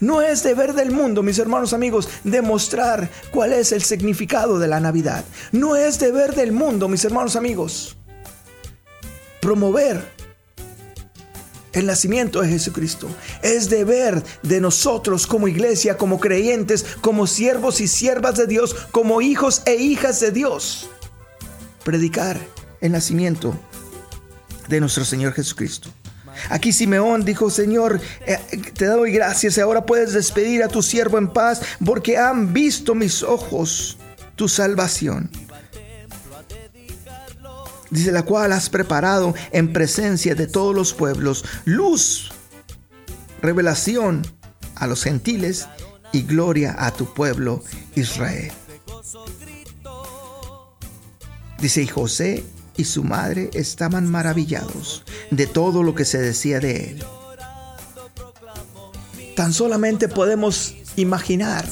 No 0.00 0.22
es 0.22 0.44
deber 0.44 0.74
del 0.74 0.92
mundo, 0.92 1.24
mis 1.24 1.40
hermanos 1.40 1.72
amigos, 1.72 2.08
demostrar 2.22 3.10
cuál 3.32 3.52
es 3.52 3.72
el 3.72 3.82
significado 3.82 4.60
de 4.60 4.68
la 4.68 4.78
Navidad. 4.78 5.24
No 5.50 5.74
es 5.74 5.98
deber 5.98 6.36
del 6.36 6.52
mundo, 6.52 6.88
mis 6.88 7.04
hermanos 7.04 7.34
amigos, 7.34 7.96
promover 9.40 10.17
el 11.78 11.86
nacimiento 11.86 12.40
de 12.40 12.48
Jesucristo. 12.48 13.08
Es 13.42 13.70
deber 13.70 14.22
de 14.42 14.60
nosotros 14.60 15.26
como 15.26 15.48
iglesia, 15.48 15.96
como 15.96 16.20
creyentes, 16.20 16.84
como 17.00 17.26
siervos 17.26 17.80
y 17.80 17.88
siervas 17.88 18.36
de 18.36 18.46
Dios, 18.46 18.74
como 18.90 19.20
hijos 19.20 19.62
e 19.64 19.76
hijas 19.76 20.20
de 20.20 20.32
Dios, 20.32 20.90
predicar 21.84 22.38
el 22.80 22.92
nacimiento 22.92 23.58
de 24.68 24.80
nuestro 24.80 25.04
Señor 25.04 25.32
Jesucristo. 25.32 25.90
Aquí 26.50 26.72
Simeón 26.72 27.24
dijo, 27.24 27.50
Señor, 27.50 28.00
eh, 28.26 28.38
te 28.74 28.86
doy 28.86 29.12
gracias 29.12 29.58
ahora 29.58 29.84
puedes 29.84 30.12
despedir 30.12 30.62
a 30.62 30.68
tu 30.68 30.82
siervo 30.82 31.18
en 31.18 31.28
paz 31.28 31.60
porque 31.84 32.16
han 32.16 32.52
visto 32.52 32.94
mis 32.94 33.22
ojos 33.22 33.98
tu 34.36 34.48
salvación. 34.48 35.30
Dice 37.90 38.12
la 38.12 38.24
cual 38.24 38.52
has 38.52 38.68
preparado 38.68 39.34
en 39.52 39.72
presencia 39.72 40.34
de 40.34 40.46
todos 40.46 40.74
los 40.74 40.92
pueblos 40.92 41.44
luz, 41.64 42.30
revelación 43.40 44.26
a 44.74 44.86
los 44.86 45.02
gentiles 45.02 45.66
y 46.12 46.22
gloria 46.22 46.76
a 46.78 46.92
tu 46.92 47.12
pueblo 47.12 47.62
Israel. 47.94 48.52
Dice, 51.60 51.82
y 51.82 51.86
José 51.86 52.44
y 52.76 52.84
su 52.84 53.02
madre 53.02 53.50
estaban 53.52 54.08
maravillados 54.08 55.02
de 55.30 55.46
todo 55.46 55.82
lo 55.82 55.94
que 55.94 56.04
se 56.04 56.18
decía 56.18 56.60
de 56.60 56.90
él. 56.90 57.04
Tan 59.34 59.52
solamente 59.52 60.08
podemos 60.08 60.74
imaginar 60.96 61.68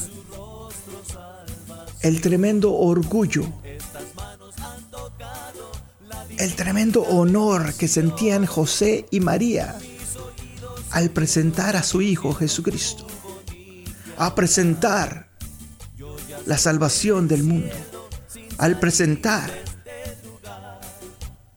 el 2.03 2.21
tremendo 2.21 2.75
orgullo, 2.75 3.45
el 6.39 6.55
tremendo 6.55 7.03
honor 7.03 7.75
que 7.75 7.89
sentían 7.89 8.47
José 8.47 9.07
y 9.11 9.21
María 9.21 9.77
al 10.91 11.11
presentar 11.11 11.77
a 11.77 11.83
su 11.83 12.03
Hijo 12.03 12.35
Jesucristo, 12.35 13.07
a 14.19 14.35
presentar 14.35 15.29
la 16.47 16.59
salvación 16.59 17.29
del 17.29 17.43
mundo, 17.43 17.75
al 18.59 18.79
presentar 18.79 19.51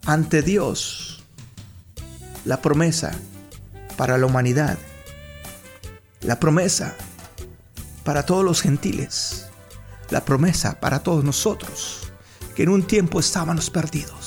ante 0.05 0.41
Dios 0.41 1.23
la 2.45 2.61
promesa 2.61 3.11
para 3.97 4.17
la 4.17 4.25
humanidad, 4.25 4.77
la 6.21 6.39
promesa 6.39 6.95
para 8.03 8.25
todos 8.25 8.43
los 8.43 8.61
gentiles, 8.61 9.45
la 10.09 10.25
promesa 10.25 10.79
para 10.79 11.03
todos 11.03 11.23
nosotros, 11.23 12.11
que 12.55 12.63
en 12.63 12.69
un 12.69 12.83
tiempo 12.83 13.19
estábamos 13.19 13.69
perdidos, 13.69 14.18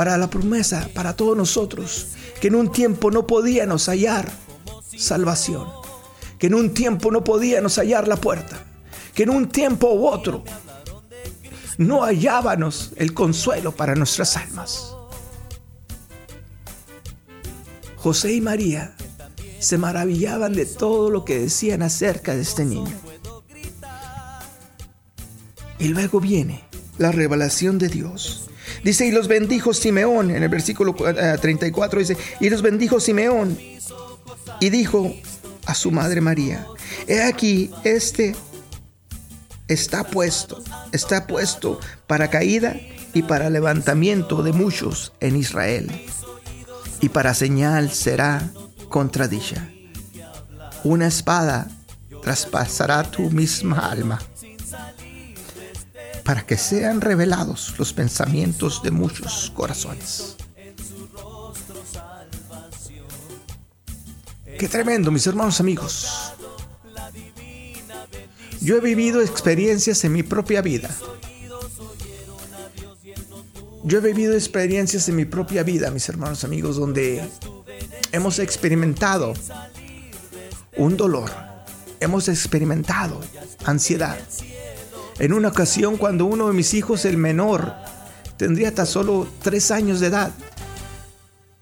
para 0.00 0.16
la 0.16 0.30
promesa 0.30 0.88
para 0.94 1.14
todos 1.14 1.36
nosotros, 1.36 2.06
que 2.40 2.48
en 2.48 2.54
un 2.54 2.72
tiempo 2.72 3.10
no 3.10 3.26
podíamos 3.26 3.86
hallar 3.86 4.32
salvación, 4.96 5.68
que 6.38 6.46
en 6.46 6.54
un 6.54 6.72
tiempo 6.72 7.10
no 7.10 7.22
podíamos 7.22 7.76
hallar 7.76 8.08
la 8.08 8.16
puerta, 8.16 8.64
que 9.12 9.24
en 9.24 9.28
un 9.28 9.50
tiempo 9.50 9.92
u 9.92 10.06
otro 10.06 10.42
no 11.76 12.02
hallábamos 12.02 12.92
el 12.96 13.12
consuelo 13.12 13.72
para 13.72 13.94
nuestras 13.94 14.38
almas. 14.38 14.96
José 17.96 18.32
y 18.32 18.40
María 18.40 18.96
se 19.58 19.76
maravillaban 19.76 20.54
de 20.54 20.64
todo 20.64 21.10
lo 21.10 21.26
que 21.26 21.40
decían 21.40 21.82
acerca 21.82 22.34
de 22.34 22.40
este 22.40 22.64
niño. 22.64 22.96
Y 25.78 25.88
luego 25.88 26.20
viene 26.20 26.64
la 26.96 27.12
revelación 27.12 27.78
de 27.78 27.88
Dios. 27.88 28.46
Dice, 28.82 29.06
y 29.06 29.10
los 29.10 29.28
bendijo 29.28 29.74
Simeón, 29.74 30.30
en 30.30 30.42
el 30.42 30.48
versículo 30.48 30.94
34 30.94 32.00
eh, 32.00 32.02
dice, 32.02 32.16
y 32.40 32.48
los 32.48 32.62
bendijo 32.62 33.00
Simeón, 33.00 33.58
y 34.60 34.70
dijo 34.70 35.14
a 35.66 35.74
su 35.74 35.90
madre 35.90 36.20
María, 36.20 36.66
he 37.06 37.22
aquí, 37.22 37.70
este 37.84 38.34
está 39.68 40.04
puesto, 40.04 40.62
está 40.92 41.26
puesto 41.26 41.78
para 42.06 42.28
caída 42.30 42.76
y 43.12 43.22
para 43.22 43.50
levantamiento 43.50 44.42
de 44.42 44.52
muchos 44.52 45.12
en 45.20 45.36
Israel. 45.36 45.90
Y 47.00 47.08
para 47.08 47.34
señal 47.34 47.90
será 47.90 48.50
contradicha. 48.88 49.68
Una 50.84 51.06
espada 51.06 51.68
traspasará 52.22 53.10
tu 53.10 53.30
misma 53.30 53.90
alma 53.90 54.18
para 56.24 56.44
que 56.46 56.56
sean 56.56 57.00
revelados 57.00 57.74
los 57.78 57.92
pensamientos 57.92 58.82
de 58.82 58.90
muchos 58.90 59.50
corazones. 59.54 60.36
Qué 64.58 64.68
tremendo, 64.68 65.10
mis 65.10 65.26
hermanos 65.26 65.60
amigos. 65.60 66.32
Yo 68.60 68.76
he 68.76 68.80
vivido 68.80 69.22
experiencias 69.22 70.04
en 70.04 70.12
mi 70.12 70.22
propia 70.22 70.60
vida 70.60 70.90
Yo 73.82 73.98
he 73.98 74.00
vivido 74.02 74.34
experiencias 74.34 75.08
en 75.08 75.16
mi 75.16 75.24
propia 75.24 75.62
vida, 75.62 75.90
mis 75.90 76.08
hermanos 76.08 76.44
amigos, 76.44 76.76
donde 76.76 77.26
hemos 78.12 78.38
experimentado 78.38 79.32
un 80.76 80.96
dolor, 80.98 81.30
hemos 81.98 82.28
experimentado 82.28 83.20
ansiedad. 83.64 84.18
En 85.20 85.34
una 85.34 85.48
ocasión 85.48 85.98
cuando 85.98 86.24
uno 86.24 86.46
de 86.48 86.54
mis 86.54 86.72
hijos, 86.72 87.04
el 87.04 87.18
menor, 87.18 87.74
tendría 88.38 88.74
tan 88.74 88.86
solo 88.86 89.28
tres 89.42 89.70
años 89.70 90.00
de 90.00 90.06
edad, 90.06 90.32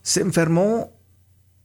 se 0.00 0.20
enfermó 0.20 0.92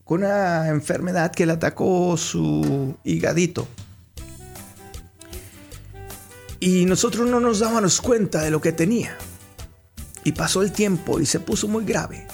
con 0.03 0.23
una 0.23 0.69
enfermedad 0.69 1.31
que 1.31 1.45
le 1.45 1.53
atacó 1.53 2.17
su 2.17 2.97
higadito. 3.03 3.67
Y 6.59 6.85
nosotros 6.87 7.29
no 7.29 7.39
nos 7.39 7.59
dábamos 7.59 8.01
cuenta 8.01 8.41
de 8.41 8.49
lo 8.49 8.59
que 8.59 8.71
tenía. 8.71 9.15
Y 10.23 10.31
pasó 10.31 10.63
el 10.63 10.71
tiempo 10.71 11.19
y 11.19 11.27
se 11.27 11.39
puso 11.39 11.67
muy 11.67 11.85
grave. 11.85 12.25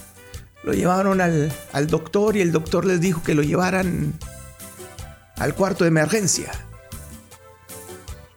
Lo 0.63 0.71
llevaron 0.71 1.19
al, 1.19 1.51
al 1.73 1.87
doctor 1.87 2.37
y 2.37 2.41
el 2.41 2.53
doctor 2.53 2.85
les 2.85 3.01
dijo 3.01 3.21
que 3.23 3.35
lo 3.35 3.43
llevaran 3.43 4.13
al 5.35 5.53
cuarto 5.53 5.83
de 5.83 5.89
emergencia. 5.89 6.49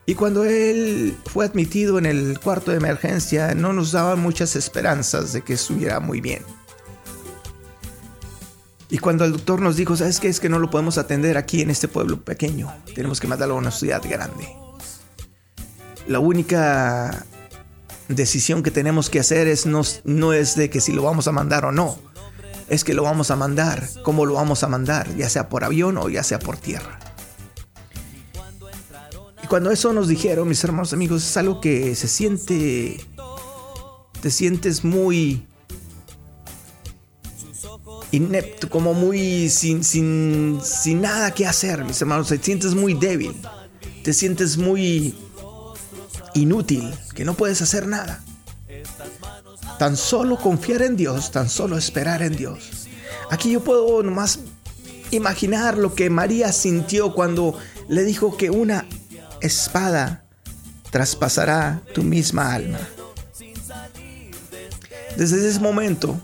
Y 0.05 0.15
cuando 0.15 0.45
él 0.45 1.17
fue 1.27 1.45
admitido 1.45 1.99
en 1.99 2.07
el 2.07 2.39
cuarto 2.41 2.71
de 2.73 2.79
emergencia, 2.79 3.55
no 3.55 3.73
nos 3.73 3.93
daban 3.93 4.21
muchas 4.21 4.57
esperanzas 4.57 5.33
de 5.33 5.43
que 5.43 5.53
estuviera 5.55 6.01
muy 6.01 6.21
bien. 6.21 6.43
Y 8.91 8.99
cuando 8.99 9.25
el 9.25 9.33
doctor 9.33 9.63
nos 9.63 9.77
dijo, 9.77 9.97
¿sabes 9.97 10.21
qué? 10.21 10.29
Es 10.29 10.41
que 10.41 10.49
no 10.49 10.59
lo 10.59 10.71
podemos 10.71 10.99
atender 10.99 11.39
aquí 11.39 11.63
en 11.63 11.71
este 11.71 11.89
pueblo 11.89 12.21
pequeño. 12.21 12.73
Tenemos 12.95 13.21
que 13.21 13.29
mandarlo 13.29 13.55
a 13.55 13.59
una 13.59 13.71
ciudad 13.71 14.03
grande. 14.03 14.49
La 16.09 16.19
única 16.19 17.25
decisión 18.09 18.63
que 18.63 18.71
tenemos 18.71 19.09
que 19.09 19.21
hacer 19.21 19.47
es 19.47 19.67
no, 19.67 19.83
no 20.05 20.33
es 20.33 20.57
de 20.57 20.69
que 20.69 20.81
si 20.81 20.93
lo 20.93 21.05
vamos 21.05 21.29
a 21.29 21.33
mandar 21.33 21.65
o 21.65 21.73
no 21.73 21.97
es 22.69 22.85
que 22.85 22.95
lo 22.95 23.03
vamos 23.03 23.31
a 23.31 23.37
mandar, 23.37 23.87
cómo 24.03 24.25
lo 24.25 24.35
vamos 24.35 24.63
a 24.63 24.69
mandar, 24.69 25.15
ya 25.15 25.29
sea 25.29 25.51
por 25.51 25.63
avión 25.63 25.99
o 25.99 26.09
ya 26.09 26.23
sea 26.23 26.39
por 26.39 26.57
tierra. 26.57 26.99
Cuando 29.53 29.71
eso 29.71 29.93
nos 29.93 30.09
dijeron, 30.09 30.49
mis 30.49 30.65
hermanos 30.65 30.95
amigos, 30.95 31.27
es 31.27 31.37
algo 31.37 31.61
que 31.61 31.95
se 31.95 32.09
siente, 32.09 33.05
te 34.23 34.31
sientes 34.31 34.83
muy 34.83 35.47
inepto, 38.13 38.71
como 38.71 38.95
muy 38.95 39.51
sin, 39.51 39.85
sin, 39.85 40.59
sin 40.65 41.03
nada 41.03 41.33
que 41.35 41.47
hacer, 41.47 41.85
mis 41.85 42.01
hermanos, 42.01 42.29
te 42.29 42.39
sientes 42.39 42.75
muy 42.75 42.95
débil, 42.95 43.35
te 44.03 44.15
sientes 44.15 44.57
muy 44.57 45.15
inútil, 46.33 46.91
que 47.15 47.27
no 47.27 47.35
puedes 47.35 47.61
hacer 47.61 47.87
nada. 47.87 48.25
Tan 49.79 49.99
solo 49.99 50.39
confiar 50.39 50.81
en 50.81 50.97
Dios, 50.97 51.31
tan 51.31 51.51
solo 51.51 51.77
esperar 51.77 52.23
en 52.23 52.37
Dios. 52.37 52.89
Aquí 53.29 53.51
yo 53.51 53.63
puedo 53.63 54.03
nomás 54.03 54.39
imaginar 55.11 55.77
lo 55.77 55.95
que 55.95 56.09
María 56.09 56.53
sintió 56.53 57.13
cuando 57.13 57.55
le 57.89 58.03
dijo 58.05 58.39
que 58.39 58.49
una 58.49 58.87
espada 59.43 60.25
traspasará 60.91 61.83
tu 61.95 62.03
misma 62.03 62.55
alma. 62.55 62.81
Desde 65.17 65.49
ese 65.49 65.61
momento 65.61 66.21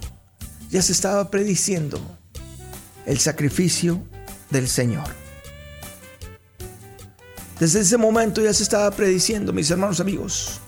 ya 0.71 0.83
se 0.83 0.93
estaba 0.93 1.31
prediciendo 1.31 2.01
el 3.07 3.19
sacrificio 3.19 4.03
del 4.51 4.69
Señor. 4.69 5.09
Desde 7.59 7.81
ese 7.81 7.97
momento 7.97 8.41
ya 8.41 8.55
se 8.55 8.63
estaba 8.63 8.91
prediciendo, 8.91 9.53
mis 9.53 9.71
hermanos 9.71 10.01
amigos, 10.01 10.61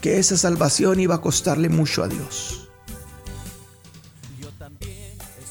que 0.00 0.18
esa 0.18 0.36
salvación 0.36 1.00
iba 1.00 1.14
a 1.14 1.20
costarle 1.20 1.68
mucho 1.68 2.02
a 2.02 2.08
Dios. 2.08 2.68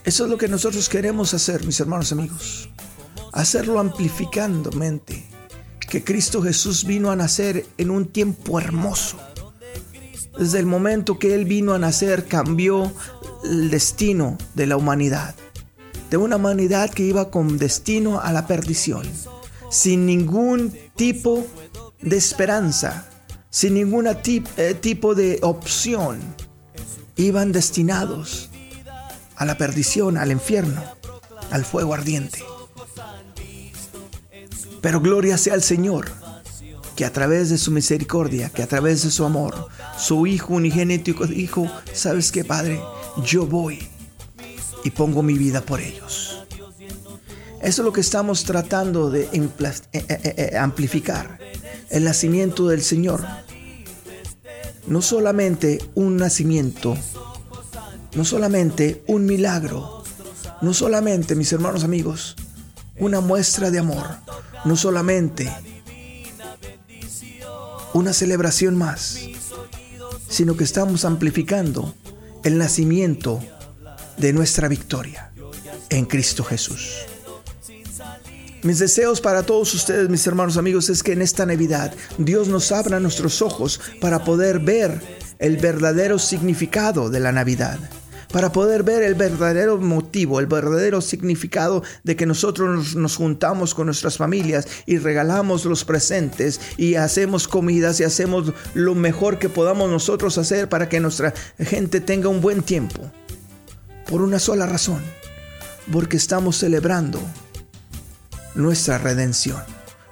Eso 0.04 0.26
es 0.26 0.30
lo 0.30 0.38
que 0.38 0.48
nosotros 0.48 0.90
queremos 0.90 1.34
hacer, 1.34 1.66
mis 1.66 1.80
hermanos 1.80 2.12
amigos. 2.12 2.70
Hacerlo 3.32 3.80
amplificando 3.80 4.72
mente. 4.72 5.31
Que 5.92 6.04
Cristo 6.04 6.42
Jesús 6.42 6.86
vino 6.86 7.12
a 7.12 7.16
nacer 7.16 7.68
en 7.78 7.92
un 7.92 8.08
tiempo 8.08 8.60
hermoso. 8.60 9.18
Desde 10.40 10.58
el 10.58 10.66
momento 10.66 11.20
que 11.20 11.36
Él 11.36 11.46
vino 11.46 11.74
a 11.74 11.80
nacer 11.80 12.26
cambió 12.26 12.92
el 13.44 13.70
destino 13.70 14.40
de 14.56 14.66
la 14.66 14.78
humanidad. 14.78 15.36
De 16.10 16.18
una 16.18 16.38
humanidad 16.38 16.90
que 16.90 17.04
iba 17.04 17.30
con 17.30 17.60
destino 17.60 18.20
a 18.22 18.32
la 18.32 18.48
perdición. 18.48 19.06
Sin 19.70 20.08
ningún 20.08 20.74
tipo 20.96 21.46
de 22.02 22.18
esperanza 22.18 23.08
sin 23.52 23.74
ningún 23.74 24.08
eh, 24.08 24.74
tipo 24.80 25.14
de 25.14 25.40
opción, 25.44 26.20
iban 27.18 27.52
destinados 27.52 28.50
a 29.36 29.46
la 29.46 29.58
perdición, 29.58 30.18
al 30.18 30.32
infierno, 30.32 30.82
al 31.52 31.66
fuego 31.66 31.94
ardiente. 31.94 32.40
Pero 34.82 35.00
gloria 35.00 35.38
sea 35.38 35.54
al 35.54 35.64
Señor, 35.64 36.12
que 36.96 37.06
a 37.06 37.14
través 37.14 37.50
de 37.50 37.58
su 37.58 37.72
misericordia, 37.72 38.50
que 38.50 38.64
a 38.64 38.68
través 38.68 39.04
de 39.04 39.12
su 39.12 39.24
amor, 39.24 39.68
su 39.98 40.28
Hijo 40.28 40.56
unigénito 40.56 41.26
dijo, 41.26 41.68
¿sabes 41.94 42.32
qué, 42.32 42.44
Padre? 42.44 42.82
Yo 43.24 43.46
voy 43.46 43.88
y 44.84 44.90
pongo 44.90 45.24
mi 45.24 45.38
vida 45.38 45.62
por 45.62 45.80
ellos. 45.80 46.46
Eso 47.62 47.82
es 47.82 47.86
lo 47.86 47.94
que 47.94 48.02
estamos 48.02 48.44
tratando 48.44 49.12
de 49.12 49.30
eh, 49.32 49.92
eh, 49.94 50.58
amplificar 50.58 51.40
el 51.90 52.04
nacimiento 52.04 52.68
del 52.68 52.82
Señor. 52.82 53.24
No 54.88 55.04
solamente 55.04 55.80
un 55.94 56.18
nacimiento, 56.18 56.98
no 58.16 58.26
solamente 58.26 59.04
un 59.06 59.26
milagro, 59.26 60.04
no 60.62 60.74
solamente, 60.74 61.36
mis 61.36 61.54
hermanos 61.54 61.84
amigos, 61.84 62.36
una 62.98 63.22
muestra 63.22 63.70
de 63.70 63.80
amor, 63.80 64.08
no 64.66 64.76
solamente 64.76 65.52
una 67.94 68.14
celebración 68.14 68.78
más, 68.78 69.20
sino 70.30 70.56
que 70.56 70.64
estamos 70.64 71.06
amplificando 71.06 71.94
el 72.44 72.58
nacimiento 72.58 73.40
de 74.18 74.34
nuestra 74.34 74.68
victoria 74.68 75.32
en 75.90 76.06
Cristo 76.06 76.44
Jesús. 76.44 76.98
Mis 78.64 78.78
deseos 78.78 79.22
para 79.22 79.44
todos 79.44 79.74
ustedes, 79.74 80.08
mis 80.10 80.26
hermanos 80.28 80.58
amigos, 80.58 80.90
es 80.90 81.02
que 81.02 81.14
en 81.14 81.22
esta 81.22 81.46
Navidad 81.46 81.94
Dios 82.20 82.48
nos 82.48 82.72
abra 82.72 83.00
nuestros 83.00 83.42
ojos 83.42 83.82
para 84.00 84.24
poder 84.24 84.60
ver 84.60 85.02
el 85.40 85.58
verdadero 85.58 86.20
significado 86.20 87.10
de 87.10 87.20
la 87.20 87.32
Navidad 87.32 87.80
para 88.32 88.52
poder 88.52 88.84
ver 88.84 89.04
el 89.04 89.16
verdadero 89.16 89.78
motivo, 89.78 90.40
el 90.40 90.48
verdadero 90.48 91.02
significado 91.02 91.84
de 92.04 92.16
que 92.16 92.26
nosotros 92.26 92.96
nos, 92.96 93.16
juntamos 93.16 93.76
con 93.76 93.86
nuestras 93.88 94.18
familias 94.18 94.68
y 94.86 94.98
regalamos 94.98 95.66
los 95.66 95.84
presentes 95.84 96.60
y 96.78 96.96
hacemos 96.96 97.48
comidas 97.48 98.00
y 98.00 98.04
hacemos 98.04 98.54
lo 98.74 98.96
mejor 98.96 99.38
que 99.38 99.50
podamos 99.50 99.90
nosotros 99.90 100.38
hacer 100.38 100.70
para 100.70 100.90
que 100.90 101.00
nuestra 101.00 101.34
gente 101.60 102.00
tenga 102.00 102.30
un 102.30 102.42
buen 102.42 102.64
tiempo. 102.64 103.12
Por 104.08 104.22
una 104.22 104.40
sola 104.40 104.66
razón, 104.66 105.02
porque 105.92 106.18
estamos 106.18 106.58
celebrando 106.58 107.22
nuestra 108.56 108.98
redención. 108.98 109.62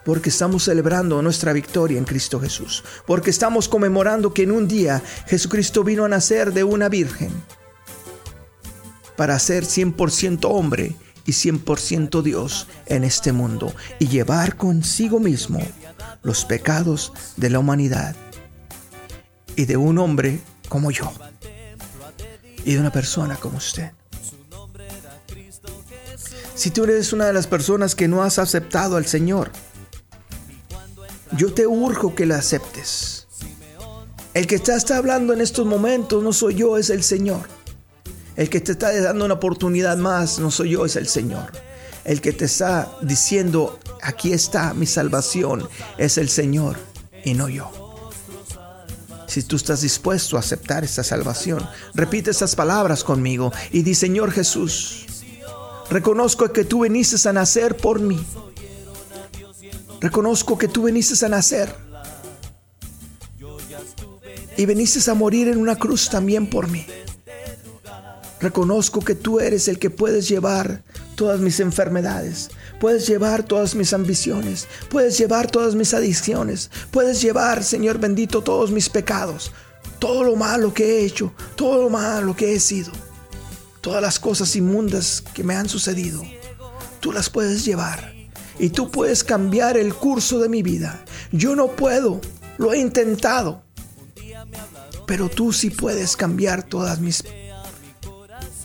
Porque 0.05 0.29
estamos 0.29 0.63
celebrando 0.63 1.21
nuestra 1.21 1.53
victoria 1.53 1.97
en 1.97 2.05
Cristo 2.05 2.39
Jesús. 2.39 2.83
Porque 3.05 3.29
estamos 3.29 3.67
conmemorando 3.67 4.33
que 4.33 4.43
en 4.43 4.51
un 4.51 4.67
día 4.67 5.03
Jesucristo 5.27 5.83
vino 5.83 6.05
a 6.05 6.09
nacer 6.09 6.53
de 6.53 6.63
una 6.63 6.89
virgen 6.89 7.29
para 9.19 9.37
ser 9.37 9.65
100% 9.65 10.45
hombre 10.49 10.95
y 11.25 11.33
100% 11.33 12.21
Dios 12.21 12.67
en 12.85 13.03
este 13.03 13.33
mundo 13.33 13.73
y 13.99 14.07
llevar 14.07 14.55
consigo 14.55 15.19
mismo 15.19 15.59
los 16.23 16.45
pecados 16.45 17.11
de 17.35 17.49
la 17.49 17.59
humanidad 17.59 18.15
y 19.57 19.65
de 19.65 19.75
un 19.75 19.97
hombre 19.97 20.39
como 20.69 20.89
yo 20.89 21.11
y 22.63 22.75
de 22.75 22.79
una 22.79 22.93
persona 22.93 23.35
como 23.35 23.57
usted. 23.57 23.91
Si 26.55 26.71
tú 26.71 26.85
eres 26.85 27.11
una 27.11 27.25
de 27.25 27.33
las 27.33 27.45
personas 27.45 27.95
que 27.95 28.07
no 28.07 28.23
has 28.23 28.39
aceptado 28.39 28.95
al 28.95 29.05
Señor, 29.05 29.51
yo 31.33 31.53
te 31.53 31.67
urjo 31.67 32.15
que 32.15 32.25
la 32.25 32.37
aceptes. 32.37 33.27
El 34.33 34.47
que 34.47 34.59
te 34.59 34.73
está 34.73 34.95
hablando 34.95 35.33
en 35.33 35.41
estos 35.41 35.65
momentos 35.65 36.23
no 36.23 36.31
soy 36.31 36.55
yo, 36.55 36.77
es 36.77 36.89
el 36.89 37.03
Señor. 37.03 37.58
El 38.35 38.49
que 38.49 38.61
te 38.61 38.73
está 38.73 38.93
dando 39.01 39.25
una 39.25 39.35
oportunidad 39.35 39.97
más 39.97 40.39
no 40.39 40.51
soy 40.51 40.71
yo, 40.71 40.85
es 40.85 40.95
el 40.95 41.07
Señor. 41.07 41.51
El 42.05 42.21
que 42.21 42.31
te 42.31 42.45
está 42.45 42.89
diciendo, 43.01 43.79
aquí 44.01 44.31
está 44.31 44.73
mi 44.73 44.85
salvación, 44.85 45.67
es 45.97 46.17
el 46.17 46.29
Señor 46.29 46.77
y 47.25 47.33
no 47.33 47.49
yo. 47.49 47.71
Si 49.27 49.43
tú 49.43 49.57
estás 49.57 49.81
dispuesto 49.81 50.37
a 50.37 50.39
aceptar 50.39 50.83
esta 50.83 51.03
salvación, 51.03 51.63
repite 51.93 52.31
estas 52.31 52.55
palabras 52.55 53.03
conmigo 53.03 53.51
y 53.71 53.83
di, 53.83 53.93
Señor 53.93 54.31
Jesús, 54.31 55.05
Reconozco 55.89 56.53
que 56.53 56.65
tú 56.65 56.83
viniste 56.83 57.27
a 57.27 57.33
nacer 57.33 57.75
por 57.75 57.99
mí. 57.99 58.23
Reconozco 59.99 60.57
que 60.57 60.67
tú 60.67 60.83
viniste 60.83 61.25
a 61.25 61.29
nacer. 61.29 61.75
y 64.55 64.65
viniste 64.65 65.09
a 65.09 65.13
morir 65.13 65.47
en 65.47 65.57
una 65.57 65.77
cruz 65.77 66.09
también 66.09 66.49
por 66.49 66.67
mí. 66.67 66.85
Reconozco 68.41 69.01
que 69.01 69.15
tú 69.15 69.41
eres 69.41 69.67
el 69.67 69.79
que 69.79 69.89
puedes 69.89 70.29
llevar 70.29 70.81
todas 71.15 71.41
mis 71.41 71.59
enfermedades, 71.59 72.49
puedes 72.79 73.05
llevar 73.05 73.43
todas 73.43 73.75
mis 73.75 73.91
ambiciones, 73.91 74.67
puedes 74.89 75.17
llevar 75.17 75.51
todas 75.51 75.75
mis 75.75 75.93
adicciones, 75.93 76.71
puedes 76.89 77.21
llevar, 77.21 77.65
Señor 77.65 77.99
bendito, 77.99 78.41
todos 78.41 78.71
mis 78.71 78.87
pecados, 78.87 79.51
todo 79.99 80.23
lo 80.23 80.37
malo 80.37 80.73
que 80.73 80.85
he 80.85 81.05
hecho, 81.05 81.33
todo 81.55 81.83
lo 81.83 81.89
malo 81.89 82.33
que 82.33 82.53
he 82.53 82.59
sido, 82.61 82.93
todas 83.81 84.01
las 84.01 84.19
cosas 84.19 84.55
inmundas 84.55 85.21
que 85.33 85.43
me 85.43 85.55
han 85.55 85.67
sucedido, 85.67 86.23
tú 87.01 87.11
las 87.11 87.29
puedes 87.29 87.65
llevar 87.65 88.13
y 88.57 88.69
tú 88.69 88.89
puedes 88.89 89.25
cambiar 89.25 89.77
el 89.77 89.93
curso 89.93 90.39
de 90.39 90.47
mi 90.47 90.63
vida. 90.63 91.03
Yo 91.33 91.57
no 91.57 91.67
puedo, 91.75 92.21
lo 92.57 92.71
he 92.71 92.79
intentado, 92.79 93.63
pero 95.05 95.27
tú 95.27 95.51
sí 95.51 95.69
puedes 95.69 96.15
cambiar 96.15 96.63
todas 96.63 97.01
mis 97.01 97.21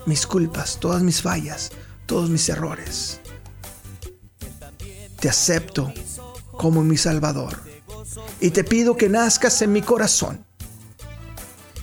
mis 0.07 0.27
culpas, 0.27 0.79
todas 0.81 1.03
mis 1.03 1.23
fallas, 1.23 1.71
todos 2.07 2.31
mis 2.31 2.49
errores. 2.49 3.21
Te 5.21 5.29
acepto 5.29 5.93
como 6.53 6.83
mi 6.83 6.97
Salvador 6.97 7.59
y 8.41 8.51
te 8.51 8.65
pido 8.65 8.97
que 8.97 9.09
nazcas 9.09 9.63
en 9.63 9.73
mi 9.73 9.83
corazón 9.83 10.45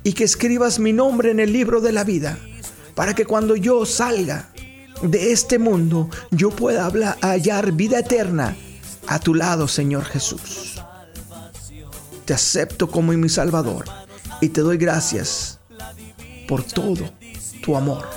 y 0.04 0.14
que 0.14 0.24
escribas 0.24 0.80
mi 0.80 0.94
nombre 0.94 1.32
en 1.32 1.40
el 1.40 1.52
libro 1.52 1.82
de 1.82 1.92
la 1.92 2.04
vida 2.04 2.38
para 2.96 3.14
que 3.14 3.26
cuando 3.26 3.56
yo 3.56 3.86
salga 3.86 4.50
de 5.02 5.32
este 5.32 5.58
mundo 5.58 6.10
yo 6.30 6.52
pueda 6.52 6.92
hallar 7.22 7.72
vida 7.72 8.00
eterna 8.00 8.56
a 9.08 9.20
tu 9.20 9.34
lado, 9.34 9.68
Señor 9.68 10.06
Jesús. 10.06 10.82
Te 12.26 12.34
acepto 12.34 12.90
como 12.90 13.12
mi 13.14 13.30
Salvador 13.30 13.86
y 14.40 14.50
te 14.50 14.62
doy 14.62 14.78
gracias 14.78 15.60
por 16.48 16.64
todo 16.64 17.12
tu 17.62 17.76
amor. 17.76 18.08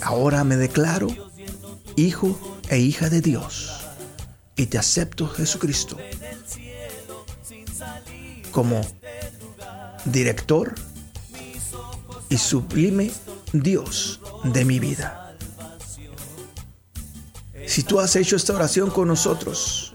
Ahora 0.00 0.44
me 0.44 0.56
declaro 0.56 1.08
hijo 1.96 2.38
e 2.68 2.78
hija 2.78 3.10
de 3.10 3.20
Dios 3.20 3.80
y 4.56 4.66
te 4.66 4.78
acepto 4.78 5.28
Jesucristo 5.28 5.96
como 8.52 8.80
director 10.04 10.74
y 12.28 12.38
sublime 12.38 13.10
Dios 13.52 14.20
de 14.44 14.64
mi 14.64 14.78
vida. 14.78 15.34
Si 17.66 17.82
tú 17.82 18.00
has 18.00 18.16
hecho 18.16 18.36
esta 18.36 18.54
oración 18.54 18.90
con 18.90 19.08
nosotros 19.08 19.94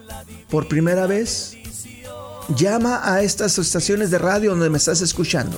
por 0.49 0.67
primera 0.67 1.07
vez, 1.07 1.57
llama 2.55 3.01
a 3.03 3.21
estas 3.21 3.57
estaciones 3.57 4.11
de 4.11 4.19
radio 4.19 4.51
donde 4.51 4.69
me 4.69 4.77
estás 4.77 5.01
escuchando 5.01 5.57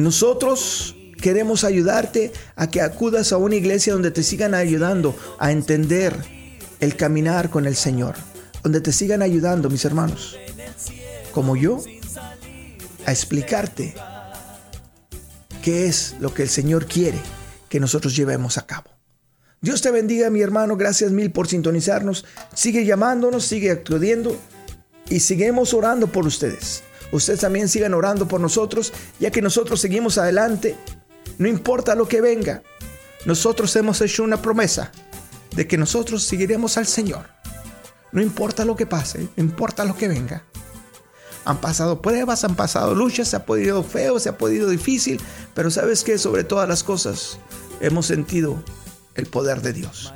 nosotros 0.00 0.96
queremos 1.20 1.64
ayudarte 1.64 2.32
a 2.56 2.68
que 2.68 2.80
acudas 2.80 3.32
a 3.32 3.36
una 3.36 3.56
iglesia 3.56 3.92
donde 3.92 4.10
te 4.10 4.22
sigan 4.22 4.54
ayudando 4.54 5.16
a 5.38 5.52
entender 5.52 6.16
el 6.80 6.96
caminar 6.96 7.50
con 7.50 7.66
el 7.66 7.76
Señor, 7.76 8.14
donde 8.62 8.80
te 8.80 8.92
sigan 8.92 9.22
ayudando, 9.22 9.68
mis 9.68 9.84
hermanos, 9.84 10.38
como 11.32 11.56
yo, 11.56 11.82
a 13.06 13.12
explicarte 13.12 13.94
qué 15.62 15.86
es 15.86 16.16
lo 16.20 16.32
que 16.32 16.42
el 16.42 16.48
Señor 16.48 16.86
quiere 16.86 17.18
que 17.68 17.80
nosotros 17.80 18.16
llevemos 18.16 18.58
a 18.58 18.66
cabo. 18.66 18.90
Dios 19.60 19.82
te 19.82 19.90
bendiga, 19.90 20.30
mi 20.30 20.40
hermano. 20.40 20.76
Gracias 20.76 21.12
mil 21.12 21.30
por 21.32 21.46
sintonizarnos. 21.46 22.24
Sigue 22.54 22.86
llamándonos, 22.86 23.44
sigue 23.44 23.70
acudiendo 23.70 24.36
y 25.10 25.20
seguimos 25.20 25.74
orando 25.74 26.06
por 26.06 26.26
ustedes 26.26 26.82
ustedes 27.12 27.40
también 27.40 27.68
sigan 27.68 27.94
orando 27.94 28.26
por 28.28 28.40
nosotros, 28.40 28.92
ya 29.18 29.30
que 29.30 29.42
nosotros 29.42 29.80
seguimos 29.80 30.18
adelante. 30.18 30.76
No 31.38 31.48
importa 31.48 31.94
lo 31.94 32.06
que 32.08 32.20
venga, 32.20 32.62
nosotros 33.26 33.74
hemos 33.76 34.00
hecho 34.00 34.22
una 34.24 34.40
promesa 34.40 34.92
de 35.54 35.66
que 35.66 35.76
nosotros 35.76 36.22
seguiremos 36.22 36.76
al 36.76 36.86
Señor. 36.86 37.26
No 38.12 38.22
importa 38.22 38.64
lo 38.64 38.76
que 38.76 38.86
pase, 38.86 39.28
no 39.36 39.44
importa 39.44 39.84
lo 39.84 39.96
que 39.96 40.08
venga. 40.08 40.44
Han 41.44 41.60
pasado 41.60 42.02
pruebas, 42.02 42.44
han 42.44 42.54
pasado 42.54 42.94
luchas, 42.94 43.28
se 43.28 43.36
ha 43.36 43.46
podido 43.46 43.82
feo, 43.82 44.18
se 44.18 44.28
ha 44.28 44.38
podido 44.38 44.68
difícil, 44.68 45.20
pero 45.54 45.70
sabes 45.70 46.04
que 46.04 46.18
sobre 46.18 46.44
todas 46.44 46.68
las 46.68 46.82
cosas 46.82 47.38
hemos 47.80 48.06
sentido 48.06 48.62
el 49.14 49.26
poder 49.26 49.62
de 49.62 49.72
Dios. 49.72 50.12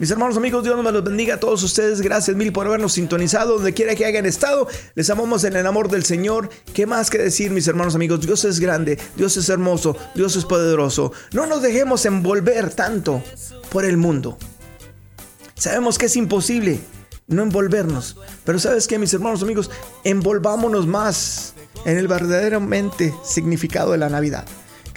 Mis 0.00 0.10
hermanos 0.10 0.38
amigos, 0.38 0.64
Dios 0.64 0.82
nos 0.82 0.94
los 0.94 1.04
bendiga 1.04 1.34
a 1.34 1.40
todos 1.40 1.62
ustedes. 1.62 2.00
Gracias 2.00 2.34
mil 2.34 2.54
por 2.54 2.66
habernos 2.66 2.94
sintonizado 2.94 3.56
donde 3.56 3.74
quiera 3.74 3.94
que 3.94 4.06
hayan 4.06 4.24
estado. 4.24 4.66
Les 4.94 5.10
amamos 5.10 5.44
en 5.44 5.56
el 5.56 5.66
amor 5.66 5.90
del 5.90 6.06
Señor. 6.06 6.48
¿Qué 6.72 6.86
más 6.86 7.10
que 7.10 7.18
decir, 7.18 7.50
mis 7.50 7.68
hermanos 7.68 7.96
amigos? 7.96 8.22
Dios 8.22 8.46
es 8.46 8.60
grande, 8.60 8.98
Dios 9.14 9.36
es 9.36 9.50
hermoso, 9.50 9.94
Dios 10.14 10.36
es 10.36 10.46
poderoso. 10.46 11.12
No 11.32 11.44
nos 11.46 11.60
dejemos 11.60 12.06
envolver 12.06 12.70
tanto 12.70 13.22
por 13.70 13.84
el 13.84 13.98
mundo. 13.98 14.38
Sabemos 15.54 15.98
que 15.98 16.06
es 16.06 16.16
imposible 16.16 16.80
no 17.26 17.42
envolvernos. 17.42 18.16
Pero 18.44 18.58
sabes 18.58 18.86
que, 18.86 18.98
mis 18.98 19.12
hermanos 19.12 19.42
amigos, 19.42 19.70
envolvámonos 20.04 20.86
más 20.86 21.52
en 21.84 21.98
el 21.98 22.08
verdaderamente 22.08 23.14
significado 23.22 23.92
de 23.92 23.98
la 23.98 24.08
Navidad. 24.08 24.46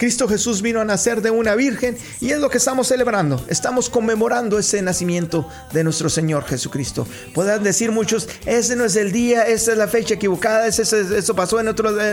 Cristo 0.04 0.28
Jesús 0.28 0.60
vino 0.60 0.82
a 0.82 0.84
nacer 0.84 1.22
de 1.22 1.30
una 1.30 1.54
virgen 1.54 1.96
y 2.20 2.28
es 2.28 2.38
lo 2.38 2.50
que 2.50 2.58
estamos 2.58 2.88
celebrando. 2.88 3.42
Estamos 3.48 3.88
conmemorando 3.88 4.58
ese 4.58 4.82
nacimiento 4.82 5.48
de 5.72 5.82
nuestro 5.82 6.10
Señor 6.10 6.44
Jesucristo. 6.44 7.06
Podrán 7.32 7.62
decir 7.62 7.90
muchos, 7.90 8.28
ese 8.44 8.76
no 8.76 8.84
es 8.84 8.96
el 8.96 9.12
día, 9.12 9.44
esa 9.44 9.72
es 9.72 9.78
la 9.78 9.88
fecha 9.88 10.12
equivocada, 10.12 10.66
eso 10.66 11.34
pasó 11.34 11.58
en, 11.58 11.68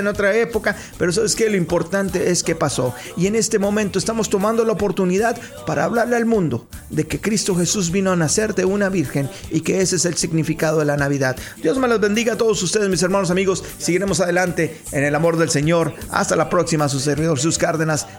otra 0.07 0.37
época, 0.37 0.77
pero 0.97 1.11
sabes 1.11 1.35
que 1.35 1.49
lo 1.49 1.57
importante 1.57 2.31
es 2.31 2.43
que 2.43 2.55
pasó. 2.55 2.95
Y 3.17 3.27
en 3.27 3.35
este 3.35 3.59
momento 3.59 3.99
estamos 3.99 4.29
tomando 4.29 4.63
la 4.63 4.71
oportunidad 4.71 5.37
para 5.65 5.83
hablarle 5.83 6.15
al 6.15 6.25
mundo 6.25 6.69
de 6.91 7.05
que 7.05 7.19
Cristo 7.19 7.55
Jesús 7.55 7.91
vino 7.91 8.13
a 8.13 8.15
nacer 8.15 8.55
de 8.55 8.63
una 8.63 8.87
virgen 8.87 9.29
y 9.49 9.59
que 9.59 9.81
ese 9.81 9.97
es 9.97 10.05
el 10.05 10.15
significado 10.15 10.79
de 10.79 10.85
la 10.85 10.95
Navidad. 10.95 11.35
Dios 11.61 11.77
me 11.77 11.89
los 11.89 11.99
bendiga 11.99 12.35
a 12.35 12.37
todos 12.37 12.63
ustedes, 12.63 12.87
mis 12.87 13.03
hermanos 13.03 13.31
amigos. 13.31 13.65
Seguiremos 13.79 14.21
adelante 14.21 14.81
en 14.93 15.03
el 15.03 15.13
amor 15.13 15.35
del 15.35 15.49
Señor. 15.49 15.93
Hasta 16.09 16.37
la 16.37 16.49
próxima, 16.49 16.87
su 16.87 17.01
servidor, 17.01 17.37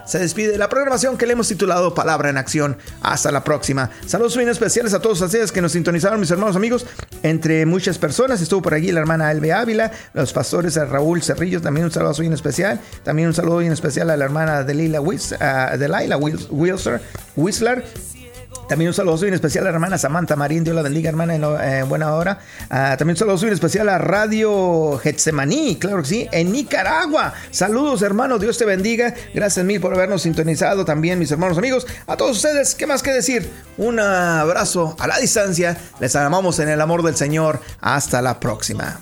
se 0.05 0.19
despide 0.19 0.57
la 0.57 0.69
programación 0.69 1.17
que 1.17 1.25
le 1.25 1.33
hemos 1.33 1.47
titulado 1.47 1.93
Palabra 1.93 2.29
en 2.29 2.37
Acción. 2.37 2.77
Hasta 3.01 3.31
la 3.31 3.43
próxima. 3.43 3.89
Saludos 4.05 4.35
bien 4.37 4.49
especiales 4.49 4.93
a 4.93 5.01
todos 5.01 5.21
ustedes 5.21 5.51
que 5.51 5.61
nos 5.61 5.71
sintonizaron, 5.71 6.19
mis 6.19 6.31
hermanos 6.31 6.55
amigos. 6.55 6.85
Entre 7.23 7.65
muchas 7.65 7.97
personas 7.97 8.41
estuvo 8.41 8.61
por 8.61 8.73
allí 8.73 8.91
la 8.91 8.99
hermana 8.99 9.31
Elbe 9.31 9.53
Ávila, 9.53 9.91
los 10.13 10.33
pastores 10.33 10.75
Raúl 10.75 11.21
Cerrillo, 11.23 11.61
también 11.61 11.85
un 11.85 11.91
saludo 11.91 12.13
bien 12.19 12.33
especial. 12.33 12.79
También 13.03 13.27
un 13.27 13.33
saludo 13.33 13.59
bien 13.59 13.71
especial 13.71 14.09
a 14.09 14.17
la 14.17 14.25
hermana 14.25 14.63
Delila 14.63 15.01
Whis, 15.01 15.33
uh, 15.33 15.77
Delilah 15.77 16.17
Whistler 16.17 17.83
también 18.67 18.89
un 18.89 18.93
saludo 18.93 19.17
bien 19.17 19.33
especial 19.33 19.65
a 19.65 19.69
la 19.69 19.75
hermana 19.75 19.97
Samantha 19.97 20.35
Marín, 20.35 20.63
Dios 20.63 20.75
la 20.75 20.81
bendiga, 20.81 21.09
hermana, 21.09 21.35
en 21.35 21.43
eh, 21.43 21.83
buena 21.83 22.13
hora. 22.13 22.39
Ah, 22.69 22.95
también 22.97 23.15
un 23.15 23.17
saludo 23.17 23.37
bien 23.37 23.53
especial 23.53 23.89
a 23.89 23.97
Radio 23.97 24.97
Getsemaní, 24.97 25.77
claro 25.77 26.01
que 26.01 26.07
sí, 26.07 26.27
en 26.31 26.51
Nicaragua. 26.51 27.33
Saludos, 27.51 28.01
hermano, 28.01 28.39
Dios 28.39 28.57
te 28.57 28.65
bendiga. 28.65 29.13
Gracias 29.33 29.65
mil 29.65 29.81
por 29.81 29.93
habernos 29.93 30.21
sintonizado 30.21 30.85
también, 30.85 31.19
mis 31.19 31.31
hermanos 31.31 31.57
amigos. 31.57 31.85
A 32.07 32.17
todos 32.17 32.37
ustedes, 32.37 32.75
¿qué 32.75 32.87
más 32.87 33.03
que 33.03 33.11
decir? 33.11 33.49
Un 33.77 33.99
abrazo 33.99 34.95
a 34.99 35.07
la 35.07 35.17
distancia. 35.19 35.77
Les 35.99 36.15
amamos 36.15 36.59
en 36.59 36.69
el 36.69 36.81
amor 36.81 37.03
del 37.03 37.15
Señor. 37.15 37.59
Hasta 37.81 38.21
la 38.21 38.39
próxima. 38.39 38.99